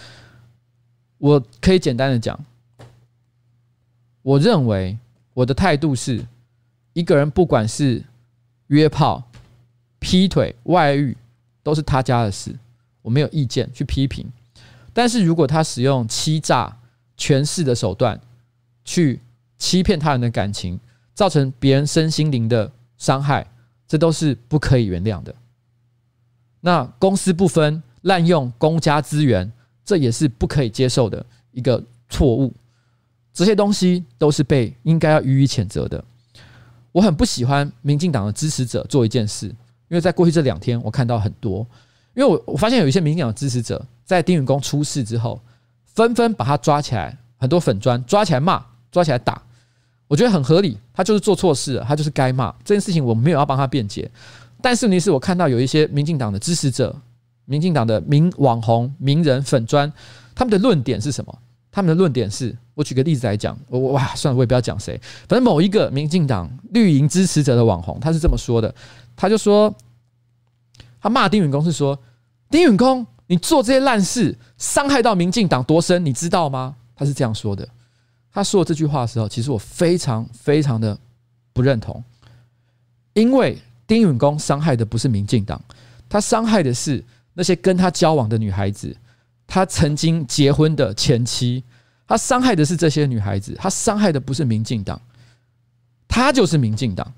[1.20, 2.38] 我可以简单的讲，
[4.22, 4.96] 我认为
[5.34, 6.26] 我的态度是，
[6.94, 8.02] 一个人不管是
[8.68, 9.22] 约炮、
[9.98, 11.14] 劈腿、外遇，
[11.62, 12.58] 都是他家的事，
[13.02, 14.26] 我没有意见去批评。
[14.94, 16.74] 但是如果他使用欺诈、
[17.18, 18.18] 权势的手段
[18.82, 19.20] 去
[19.58, 20.80] 欺骗他人的感情，
[21.12, 23.46] 造成别人身心灵的伤害，
[23.86, 25.34] 这都是不可以原谅的。
[26.62, 29.52] 那公私不分、滥用公家资源。
[29.84, 32.52] 这也是不可以接受的一个错误，
[33.32, 36.02] 这些东西都是被应该要予以谴责的。
[36.92, 39.54] 我很不喜欢民进党的支持者做一件事，因
[39.90, 41.66] 为在过去这两天，我看到很多，
[42.14, 45.40] 因为我我发现有一些民进党的支持者在丁允恭出事之后，
[45.86, 49.40] 纷纷把他抓起来，很多粉砖抓起来骂，抓起来打，
[50.08, 54.10] 我觉得很合理，他就是做错事了，他就是该骂这件事情，我没有要帮他辩解，
[54.60, 56.94] 但是问题是我看到有一些民进党的支持者。
[57.50, 59.92] 民进党的名网红、名人、粉砖，
[60.36, 61.36] 他们的论点是什么？
[61.72, 64.96] 他们的论点是，我举个例子来讲，我哇，算了，我也不要讲谁，
[65.28, 68.72] 反正某一个民进党绿营支持者的网红，他是这么说的，
[69.16, 69.74] 他就说，
[71.00, 71.98] 他骂丁允恭是说，
[72.50, 76.76] 丁允恭，你做这些烂事，伤害到民进党多深，你知道吗？
[76.94, 77.68] 他是这样说的。
[78.32, 80.96] 他说这句话的时候，其实我非常非常的
[81.52, 82.00] 不认同，
[83.14, 83.58] 因为
[83.88, 85.60] 丁允恭伤害的不是民进党，
[86.08, 87.04] 他伤害的是。
[87.34, 88.96] 那些跟他交往的女孩子，
[89.46, 91.62] 他曾经结婚的前妻，
[92.06, 95.00] 他伤害的是这些女孩子，他伤害的不是民进党，
[96.08, 97.12] 他就是民进党。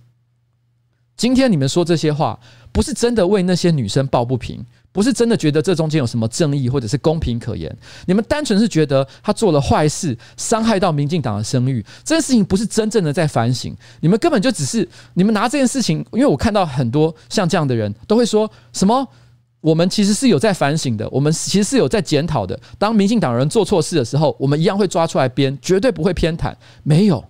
[1.16, 2.38] 今天你们说这些话，
[2.72, 7.74] 不是真的为那些女生抱不平，不是真的觉得这中间有什么正义或者是公平可言，
[8.06, 19.06] 你们单纯是觉得他做了坏事，伤害到民进党的声誉，这件事情不是真正的在反省，你们根本就只是你们拿这件事情，因为我看到很多像这样的人都会说什么。
[19.62, 22.58] 我们其实是有在反省的，我们其实是有在检讨的。
[22.78, 26.52] 当民进党人做错事的时候，我们一样会抓出来编，绝对不会偏袒。
[26.82, 27.24] 没有，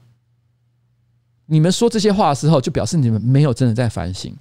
[1.45, 4.35] 你们说这些话的时候，就表示你们没有真的在反省。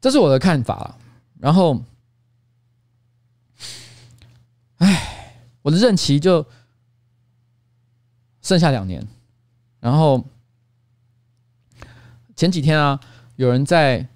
[0.00, 0.96] 这是我的看法。
[1.38, 1.78] 然后。
[5.66, 6.46] 我的任期就
[8.40, 9.04] 剩下两年，
[9.80, 10.24] 然后
[12.36, 13.00] 前几天啊，
[13.34, 14.06] 有人在，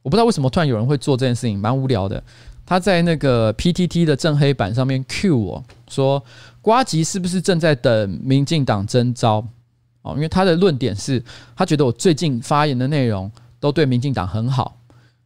[0.00, 2.24] 我不知道为什么突然有人会做这件事情，蛮无聊的。
[2.64, 6.24] 他在那个 PTT 的正黑板上面 cue 我说
[6.62, 9.46] ：“瓜吉是不是正在等民进党征召？”
[10.00, 11.22] 哦，因为他的论点是
[11.54, 13.30] 他觉得我最近发言的内容
[13.60, 14.80] 都对民进党很好。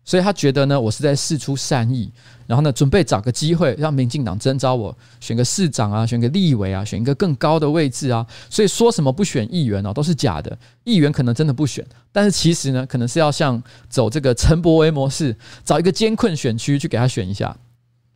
[0.05, 2.11] 所以他觉得呢，我是在释出善意，
[2.49, 8.27] 然后呢，准备找个机会让民进党征召我，选个市长啊，选个立委啊，选一个更高的位置啊。
[8.49, 10.59] 所以说什么不选议员哦，都是假的。
[10.85, 17.55] 议员可能真的不选，但是其实呢，可能是要像走这个陈柏维模式，找一个艰困选区去给他选一下。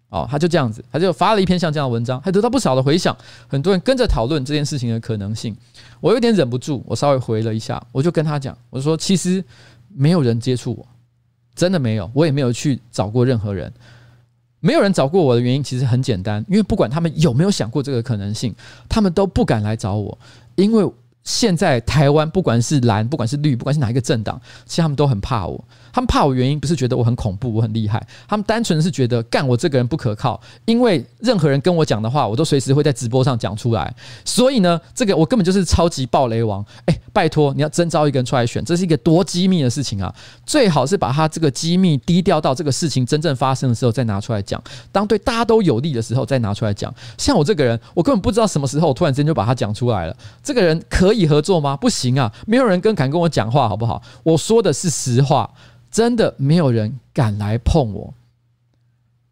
[0.09, 3.15] 哦，他就这样子，他就发了一篇像这样的文章，还得到不少的回响，
[3.47, 5.55] 很多人跟着讨论这件事情的可能性。
[6.01, 9.45] 我有点忍不住，我稍微回了一下，我就跟他讲，我说其实
[9.95, 10.87] 没有人接触我。
[11.55, 13.71] 真的没有，我也没有去找过任何人。
[14.63, 18.55] 没有人找过我的原因其实很简单，因为不管他们有没有想过这个可能性，
[18.89, 20.17] 他们都不敢来找我，
[20.55, 20.89] 因为
[21.25, 25.63] 现在台湾不管是蓝，不管是绿，不管是哪一个政党，其实他们都很怕我。
[25.93, 30.41] 他们怕我原因不是觉得我很恐怖，我很厉害，他们单纯是觉得干我这个人不可靠。
[30.65, 33.95] 因为任何人跟我讲的话，我都随时会在直播上讲出来。
[34.25, 36.65] 所以呢，这个我根本就是超级暴雷王。
[36.87, 40.13] 哎，拜托，你要征召一个人出来选，这是一个多机密的事情啊！
[40.47, 44.63] 最好是把他这个机密低调到这个事情真正发生的时候再拿出来讲。
[44.91, 46.93] 当对大家都有利的时候再拿出来讲。
[47.19, 50.17] 像我这个人，我根本不知道什么时候突然间就把他讲出来了。
[50.43, 51.77] 这个人可以合作吗？
[51.77, 52.33] 不行啊！
[52.47, 54.03] 没有人跟敢跟我讲话，好不好？
[54.23, 55.51] 我说的是实话。
[55.93, 58.13] 真的没有人敢来碰我，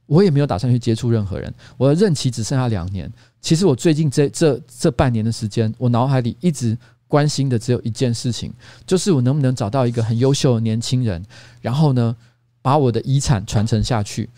[0.04, 1.52] 我也没有打算去接触任何人。
[1.78, 3.10] 我的任期只剩下两年。
[3.40, 6.76] 其实我最近这这这半年的时间，我脑海里一直
[7.08, 8.52] 关心的只有一件事情，
[8.86, 11.24] 就是我能不能找到一个很优秀的年轻人，
[11.62, 12.14] 然后呢，
[12.60, 14.28] 把我的遗产传承下去，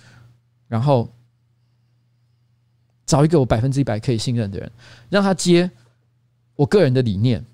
[0.69, 1.09] 然后
[3.05, 4.71] 找一个我百分之一百可以信任的人，
[5.11, 5.69] 让他接
[6.55, 7.45] 我个人的理念，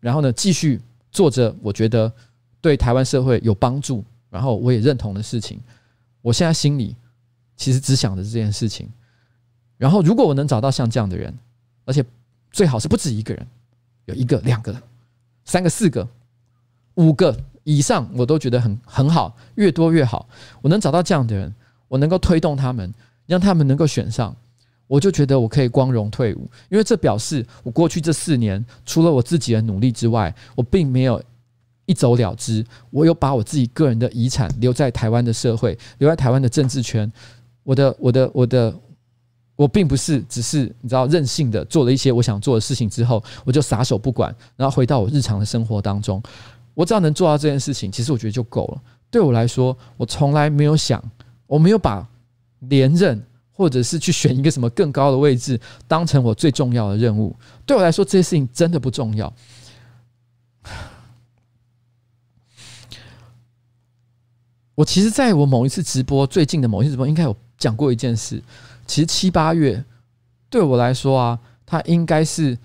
[0.00, 0.80] 然后呢，继续
[1.12, 2.10] 做着我觉得
[2.62, 4.02] 对台湾社会有帮助。
[4.34, 5.60] 然后我也认同的事情，
[6.20, 6.96] 我现在心里
[7.56, 8.88] 其实只想着这件事情。
[9.78, 11.32] 然后，如果我能找到像这样的人，
[11.84, 12.04] 而且
[12.50, 13.46] 最好是不止一个人，
[14.06, 14.74] 有一个、两个、
[15.44, 16.08] 三个、四个、
[16.94, 20.28] 五个以上，我都觉得很很好，越多越好。
[20.60, 21.54] 我能找到这样的人，
[21.86, 22.92] 我能够推动他们，
[23.26, 24.34] 让他们能够选上，
[24.88, 31.22] 我就觉得我可以光荣退伍，因为这表示我过去这四年除了我自己的努力之外，我并没有。
[31.86, 37.10] 一走了之，我有把我自己个人的遗产留在台湾的社会，留在台湾的政治圈。
[37.62, 38.74] 我的、我的、我的，
[39.56, 46.22] 我并不是只是你知道任性的做了一些我想做的事情之后，我就撒手不管，然后回到我日常的生活当中。
[46.74, 48.82] 我只要能做到这件事情，其实我觉得就够了。
[49.10, 51.02] 对我来说，我从来没有想，
[51.46, 52.06] 我没有把
[52.60, 57.34] 连任或者是去选一个什么更高的位置当成我最重要的任务。
[57.64, 59.32] 对我来说，这些事情真的不重要。
[64.74, 68.42] 我其实，在我某一次直播，最近的某一次直播，应该有讲过一件事。
[68.86, 69.82] 其实七八月
[70.50, 72.58] 对我来说啊，它应该是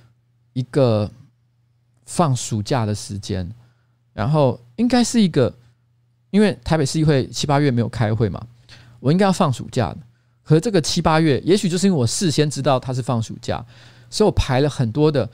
[0.53, 1.09] 一个
[2.05, 3.47] 放暑假的时间，
[4.13, 5.55] 然后应该是一个，
[6.31, 8.43] 因为台北市议会七八月没有开会嘛，
[8.99, 9.97] 我应该要放暑假的。
[10.43, 13.63] 可是这个七八月，也许就是因为我事先知道它是放暑假，
[14.09, 15.29] 所以我排了很多的。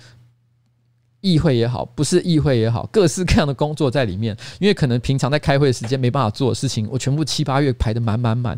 [1.25, 4.37] 议会也好，不是议会也好，各式各样的工作在里面。
[4.59, 8.57] 因为可能平常在开会的时间没办法做的事情，我全部七八月排得满满满。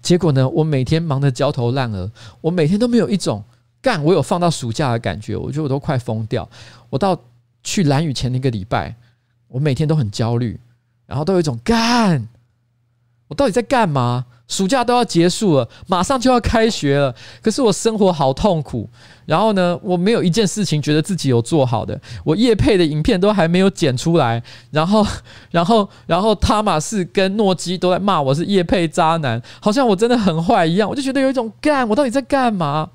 [0.00, 2.08] 结果呢，我每天忙得焦头烂额，
[2.40, 3.42] 我每天都没有一种
[3.82, 5.36] 干我有放到暑假的感觉。
[5.36, 6.48] 我觉得我都快疯掉。
[6.90, 7.20] 我到
[7.64, 8.94] 去兰屿前那个礼拜，
[9.48, 10.60] 我每天都很焦虑，
[11.06, 12.28] 然后都有一种干，
[13.26, 14.26] 我到底在干嘛？
[14.48, 17.14] 暑假都要结束了，马上就要开学了。
[17.42, 18.88] 可是我生活好痛苦，
[19.24, 22.00] 然后呢，我没有一件事情觉得自己有做好的。
[22.24, 24.40] 我叶配的影片都还没有剪出来，
[24.70, 25.04] 然后，
[25.50, 30.88] 然后，然后，汤玛士跟诺基都在骂我是叶配渣男，好像我真的很坏一样。
[30.88, 32.88] 我就觉得有一种干，我到底在干嘛？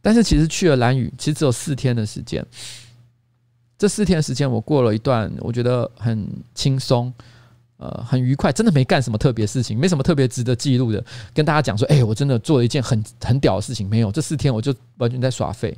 [0.00, 2.44] 但是其实去了兰屿，其实只有四天的时间。
[3.78, 7.12] 这四天时间，我过了一段我觉得很轻松。
[7.82, 11.04] 呃，很愉快，真的没干什么特别事情，没什么特别值得记录的。
[11.34, 14.12] 跟大家讲说，哎、我真的做了一件很很屌的事情，没有。
[14.12, 15.76] 这四天我就完全在耍废。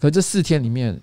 [0.00, 0.98] 可这四天里面，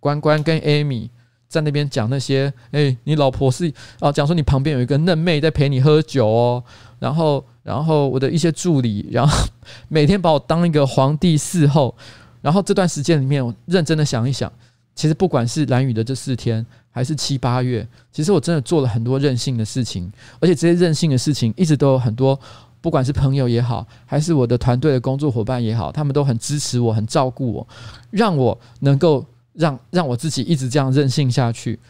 [0.00, 1.08] 关关跟 Amy
[1.48, 6.64] 在那边讲那些，哎、你老婆是啊，讲说你旁边有一个嫩妹在陪你喝酒哦。
[6.98, 9.46] 然后，然后我的一些助理，然后
[9.86, 11.94] 每天把我当一个皇帝伺候。
[12.42, 14.52] 然后这段时间里面，我认真的想一想，
[14.94, 16.64] 其实不管是蓝雨的这四天。
[16.96, 20.08] 还是七八月，其实我真的做了很多任性的事情，
[20.38, 22.38] 而且这些任性的事情一直都有很多，
[22.80, 27.66] 不管是朋友也好，还是我的团队的工作伙伴也好，他们都很支持我，很照顾我，
[28.12, 31.80] 让我能够让让我自己一直这样任性下去。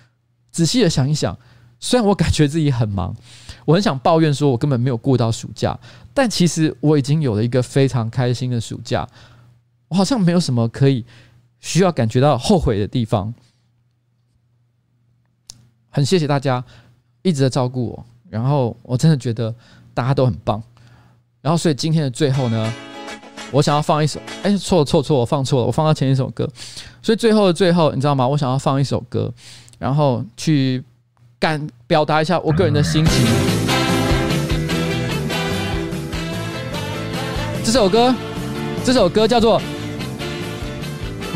[0.51, 1.39] 仔细的想一想，
[1.79, 3.15] 虽然我感觉自己很忙，
[3.67, 5.79] 我很想抱怨说我根本没有过到暑假，
[6.15, 9.07] 但其实我已经有了一个非常开心的暑假，
[9.89, 11.05] 我好像没有什么可以
[11.65, 13.32] 需要感觉到后悔的地方。
[15.89, 16.62] 很谢谢大家
[17.23, 19.53] 一直在照顾我，然后我真的觉得
[19.95, 20.62] 大家都很棒，
[21.41, 22.70] 然后所以今天的最后呢，
[23.51, 26.47] 我想要放一首，哎，错了错错，我放错了，我放到前一首歌，
[27.01, 28.28] 所以最后的最后，你知道吗？
[28.28, 29.32] 我想要放一首歌，
[29.78, 30.85] 然后去
[31.39, 33.27] 感表达一下我个人的心情。
[37.65, 38.15] 这首歌，
[38.85, 39.59] 这首歌叫做《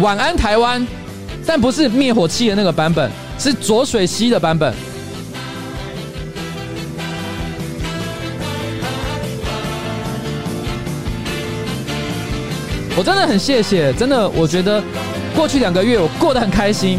[0.00, 0.80] 晚安台湾》，
[1.46, 3.10] 但不是灭火器的那个版本。
[3.38, 4.74] 是浊水溪的版本。
[12.96, 14.82] 我真的很谢谢，真的，我觉得，
[15.36, 16.98] 过去两个月我过得很开心。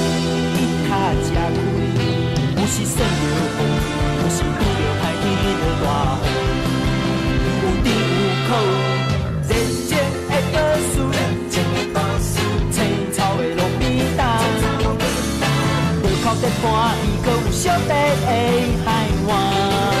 [16.61, 20.00] 伴伊，阁有小白的海湾。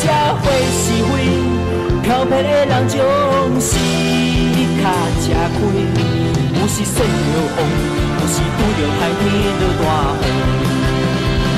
[0.00, 0.06] 社
[0.40, 1.12] 会是非，
[2.02, 2.96] 漂泊的人总
[3.60, 3.76] 是
[4.80, 4.84] 较
[5.20, 5.24] 吃
[5.58, 5.60] 亏。
[6.58, 7.56] 有时顺着风，
[8.16, 9.22] 有时拄着歹天
[9.60, 9.84] 就大
[10.22, 10.26] 雨。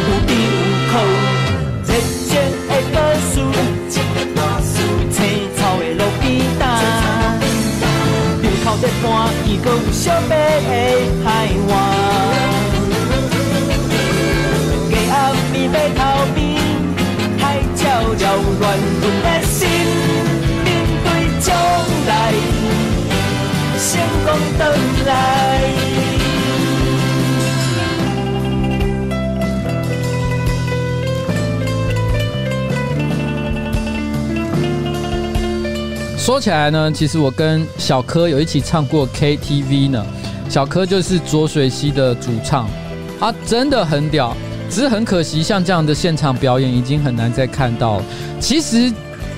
[0.08, 0.92] 有甜有苦，
[1.86, 1.90] 人
[2.26, 2.30] 情
[2.66, 2.70] 的
[4.34, 4.36] 故
[4.66, 4.74] 事，
[5.12, 5.16] 青
[5.56, 6.22] 草的路边
[6.58, 6.60] 担，
[8.42, 9.06] 路口的伴，
[9.46, 10.30] 伊阁有惜白
[10.62, 10.70] 的
[11.24, 11.26] 海
[11.68, 11.70] 湾。
[14.90, 15.16] 假暗
[15.52, 16.00] 暝要逃
[16.34, 16.51] 避。
[18.18, 19.68] 扰乱阮的心，
[20.64, 20.68] 面
[21.02, 21.06] 对
[21.40, 21.54] 将
[22.06, 22.10] 来，
[23.78, 23.90] 成
[24.24, 24.28] 功
[24.58, 24.62] 等
[25.06, 25.10] 来。
[36.18, 40.04] 说起来呢，其实我跟小柯有一起唱过 KTV 呢。
[40.48, 42.68] 小柯就是浊水溪的主唱，
[43.18, 44.36] 他真的很屌。
[44.72, 48.04] 只是很可惜，像这样的现场表演已经很难再看到了。
[48.40, 48.90] 其实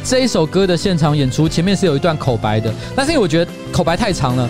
[0.05, 4.49] 这一首歌的现场演出前面是有一段口白的，但是因为我觉得口白太长了，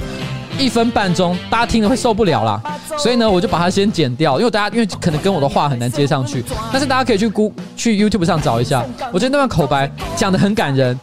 [0.58, 2.62] 一分半钟，大家听了会受不了啦。
[3.00, 6.44] 所以呢，我就把它先剪掉，因为大家因为可能跟我的话很难接上去。
[6.70, 10.98] 但是大家可以去 Go 去 YouTube 上找一下，我觉得那段口白讲的很感人。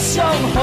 [0.00, 0.24] 相
[0.54, 0.62] 逢，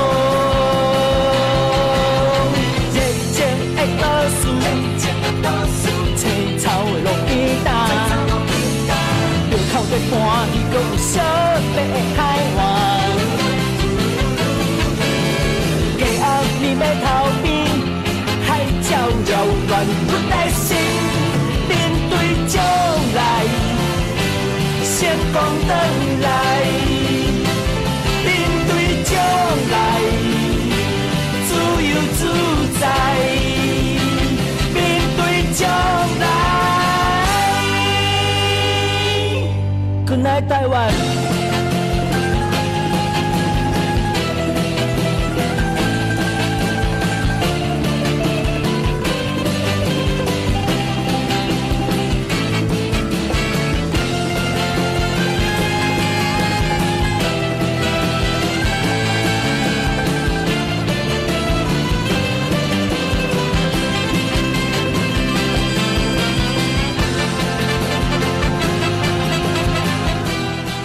[2.92, 2.98] 热
[3.32, 3.38] 情
[3.76, 4.02] 的故
[4.42, 5.84] 事，
[6.16, 7.30] 青草的路边
[7.64, 7.68] 担，
[9.52, 10.14] 路口的伴，
[10.54, 11.20] 伊搁有惜
[11.76, 11.78] 白
[40.48, 41.07] 台湾。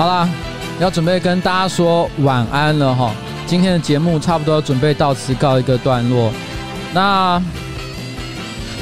[0.02, 0.28] 好啦，
[0.80, 3.14] 要准备跟大家说晚安了哈。
[3.46, 6.32] 今天的节目差不多准备到此告一个段落。
[6.92, 7.40] 那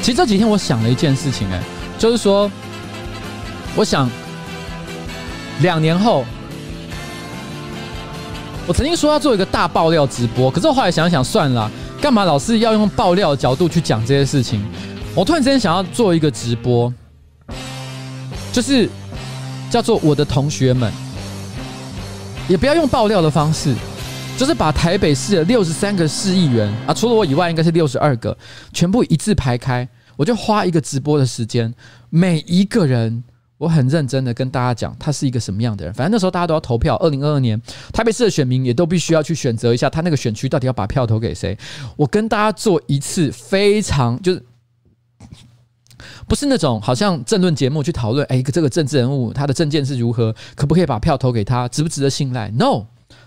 [0.01, 1.61] 其实这几天我想了一件事情，哎，
[1.99, 2.49] 就是说，
[3.75, 4.09] 我想
[5.59, 6.25] 两年后，
[8.65, 11.69] 我曾经说要做一个大爆料直播，可是我后来想想算了，
[12.01, 14.65] 干嘛老是要用爆料的角度去讲这些事情？
[15.13, 16.91] 我突然之间想要做一个直播，
[18.51, 18.89] 就是
[19.69, 20.91] 叫做我的同学们。
[22.51, 23.73] 也不要用爆料的方式，
[24.37, 28.37] 就是把台北市的六十三个市议员啊，除了我以外，应该是六十二个，
[28.73, 29.87] 全部一字排开，
[30.17, 31.73] 我就花一个直播的时间，
[32.09, 33.23] 每一个人。
[33.57, 35.93] 我很认真的跟大家讲，他是一个什么样的人。
[35.93, 37.61] 反正那时候大家都要投票，二零二二年
[37.93, 41.55] 台北市的选民也都必须要去选择一下，他那个选区到底要把票投给谁。
[41.95, 44.43] 我跟大家做一次非常就是
[46.31, 52.85] 不是那种好像政论节目去讨论，哎，这个政治人物他的政见是如何，可不可以把票投给他，值不值得信赖？No，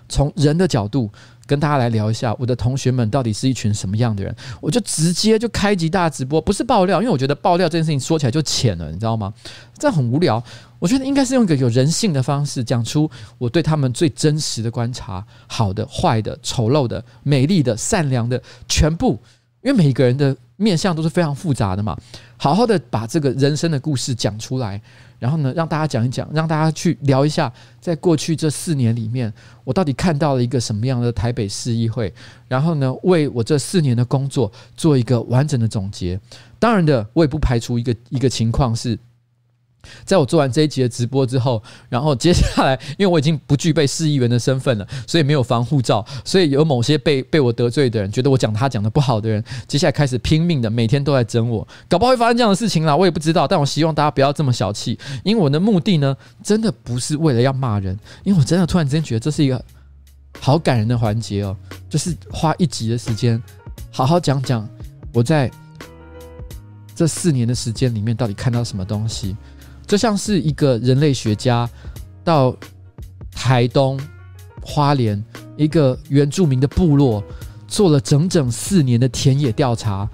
[0.09, 1.11] 从人的角度。
[1.47, 4.35] 跟大家来聊一下，我的同学们到底是一群什么样的人？
[4.59, 9.31] 我就直接就开集大直播，不是爆料，因为我觉得爆料这件事情说起来就浅了，你知道吗？
[9.79, 10.43] 这样很无聊。
[10.79, 19.21] 我觉得应该是用一个有人性的方式讲出我对他们最真实的观察，好的、坏的、丑陋的、美丽的、善良的，全部。
[19.65, 21.99] 因为每个人的面相都是非常复杂的嘛，
[22.37, 24.81] 好好的把这个人生的故事讲出来。
[25.19, 27.51] 然后呢，让大家讲一讲，让大家去聊一下，
[27.81, 29.33] 在过去这四年里面，
[29.65, 32.13] 我到底看到了一个什么样的台北市议会？
[32.47, 36.21] 然后呢，为我这四年的工作做一个完整的总结。
[36.59, 38.99] 当然的，我也不排除一个一个情况是。
[40.05, 53.47] 在我做完这一集的直播之后，然后接下来，因为我已经不具备市议员的身份了，所以没有防护罩，所以有某些被被我得罪的人，觉得我讲他讲的不好的人，接下来开始拼命的每天都在整我，搞不好会发生这样的事情啦，我也不知道。
[53.47, 59.63] 但我希望大家不要这么小气，因为我的目的呢，真的不是为了要骂人，因为我真的突然之间觉得这是一个
[60.41, 61.57] 好感人的环节哦，
[61.89, 63.43] 就是花一集的时间，
[63.91, 64.69] 好好讲讲
[65.13, 65.51] 我在
[66.95, 69.37] 这四年的时间里面到底看到什么东西。
[69.87, 71.69] 就像是一个人类学家
[72.23, 72.57] 到
[73.31, 74.01] 台东
[74.63, 75.23] 花莲
[75.57, 77.23] 一个原住民的部落，
[77.69, 80.09] 做了整整四年的田野调查，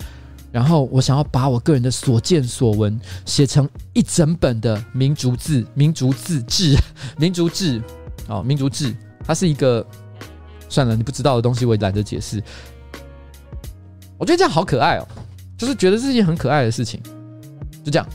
[0.50, 6.76] 然后我想要把我个人的所见所闻写成一整本的民族志、民族自志、
[7.16, 7.80] 民族志
[8.26, 8.94] 哦，民族志，
[9.24, 9.86] 它是一个
[10.68, 12.42] 算了，你不知道的东西我也懒得解释。
[14.18, 15.06] 我觉得这样好可爱哦，
[15.56, 17.00] 就是觉得是一件很可爱的事情，
[17.84, 18.06] 就这样。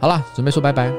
[0.00, 0.90] 好了，准备说拜拜。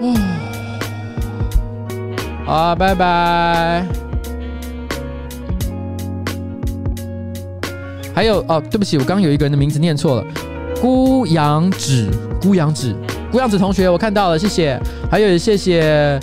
[0.00, 0.14] 哦，
[2.44, 3.86] 好，拜拜。
[8.14, 10.26] 还有哦，对不起，我刚刚有一个人的名字念错了，
[10.78, 12.10] 孤阳子，
[12.42, 12.94] 孤阳子，
[13.32, 14.78] 孤阳子同学，我看到了，谢谢。
[15.10, 16.20] 还有谢谢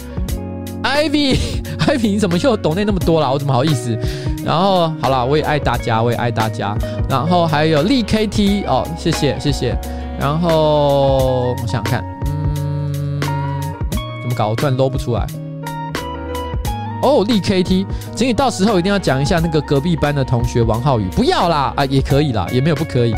[0.83, 1.60] ，Ivy。
[1.91, 3.29] 开屏怎么又抖内那么多了？
[3.29, 3.97] 我怎么好意思？
[4.45, 6.73] 然后好了，我也爱大家，我也爱大家。
[7.09, 9.77] 然后还有力 KT 哦，谢谢谢谢。
[10.17, 13.19] 然后我想想看，嗯，
[14.21, 14.47] 怎么搞？
[14.47, 15.27] 我突然搂不出来。
[17.03, 17.85] 哦，力 KT，
[18.15, 21.09] 请你到时候一定要讲一下那个隔壁班的同学王浩宇。
[21.09, 23.13] 不要啦，啊，也可以啦，也没有不可以。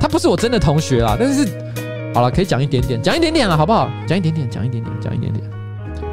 [0.00, 1.46] 他不是我真的同学啦，但是
[2.14, 3.90] 好了，可以讲一点点，讲一点点了，好不好？
[4.06, 5.44] 讲一点点，讲一点点，讲一点点。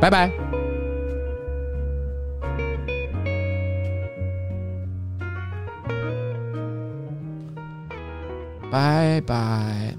[0.02, 0.30] 拜拜。
[8.74, 9.93] 拜拜。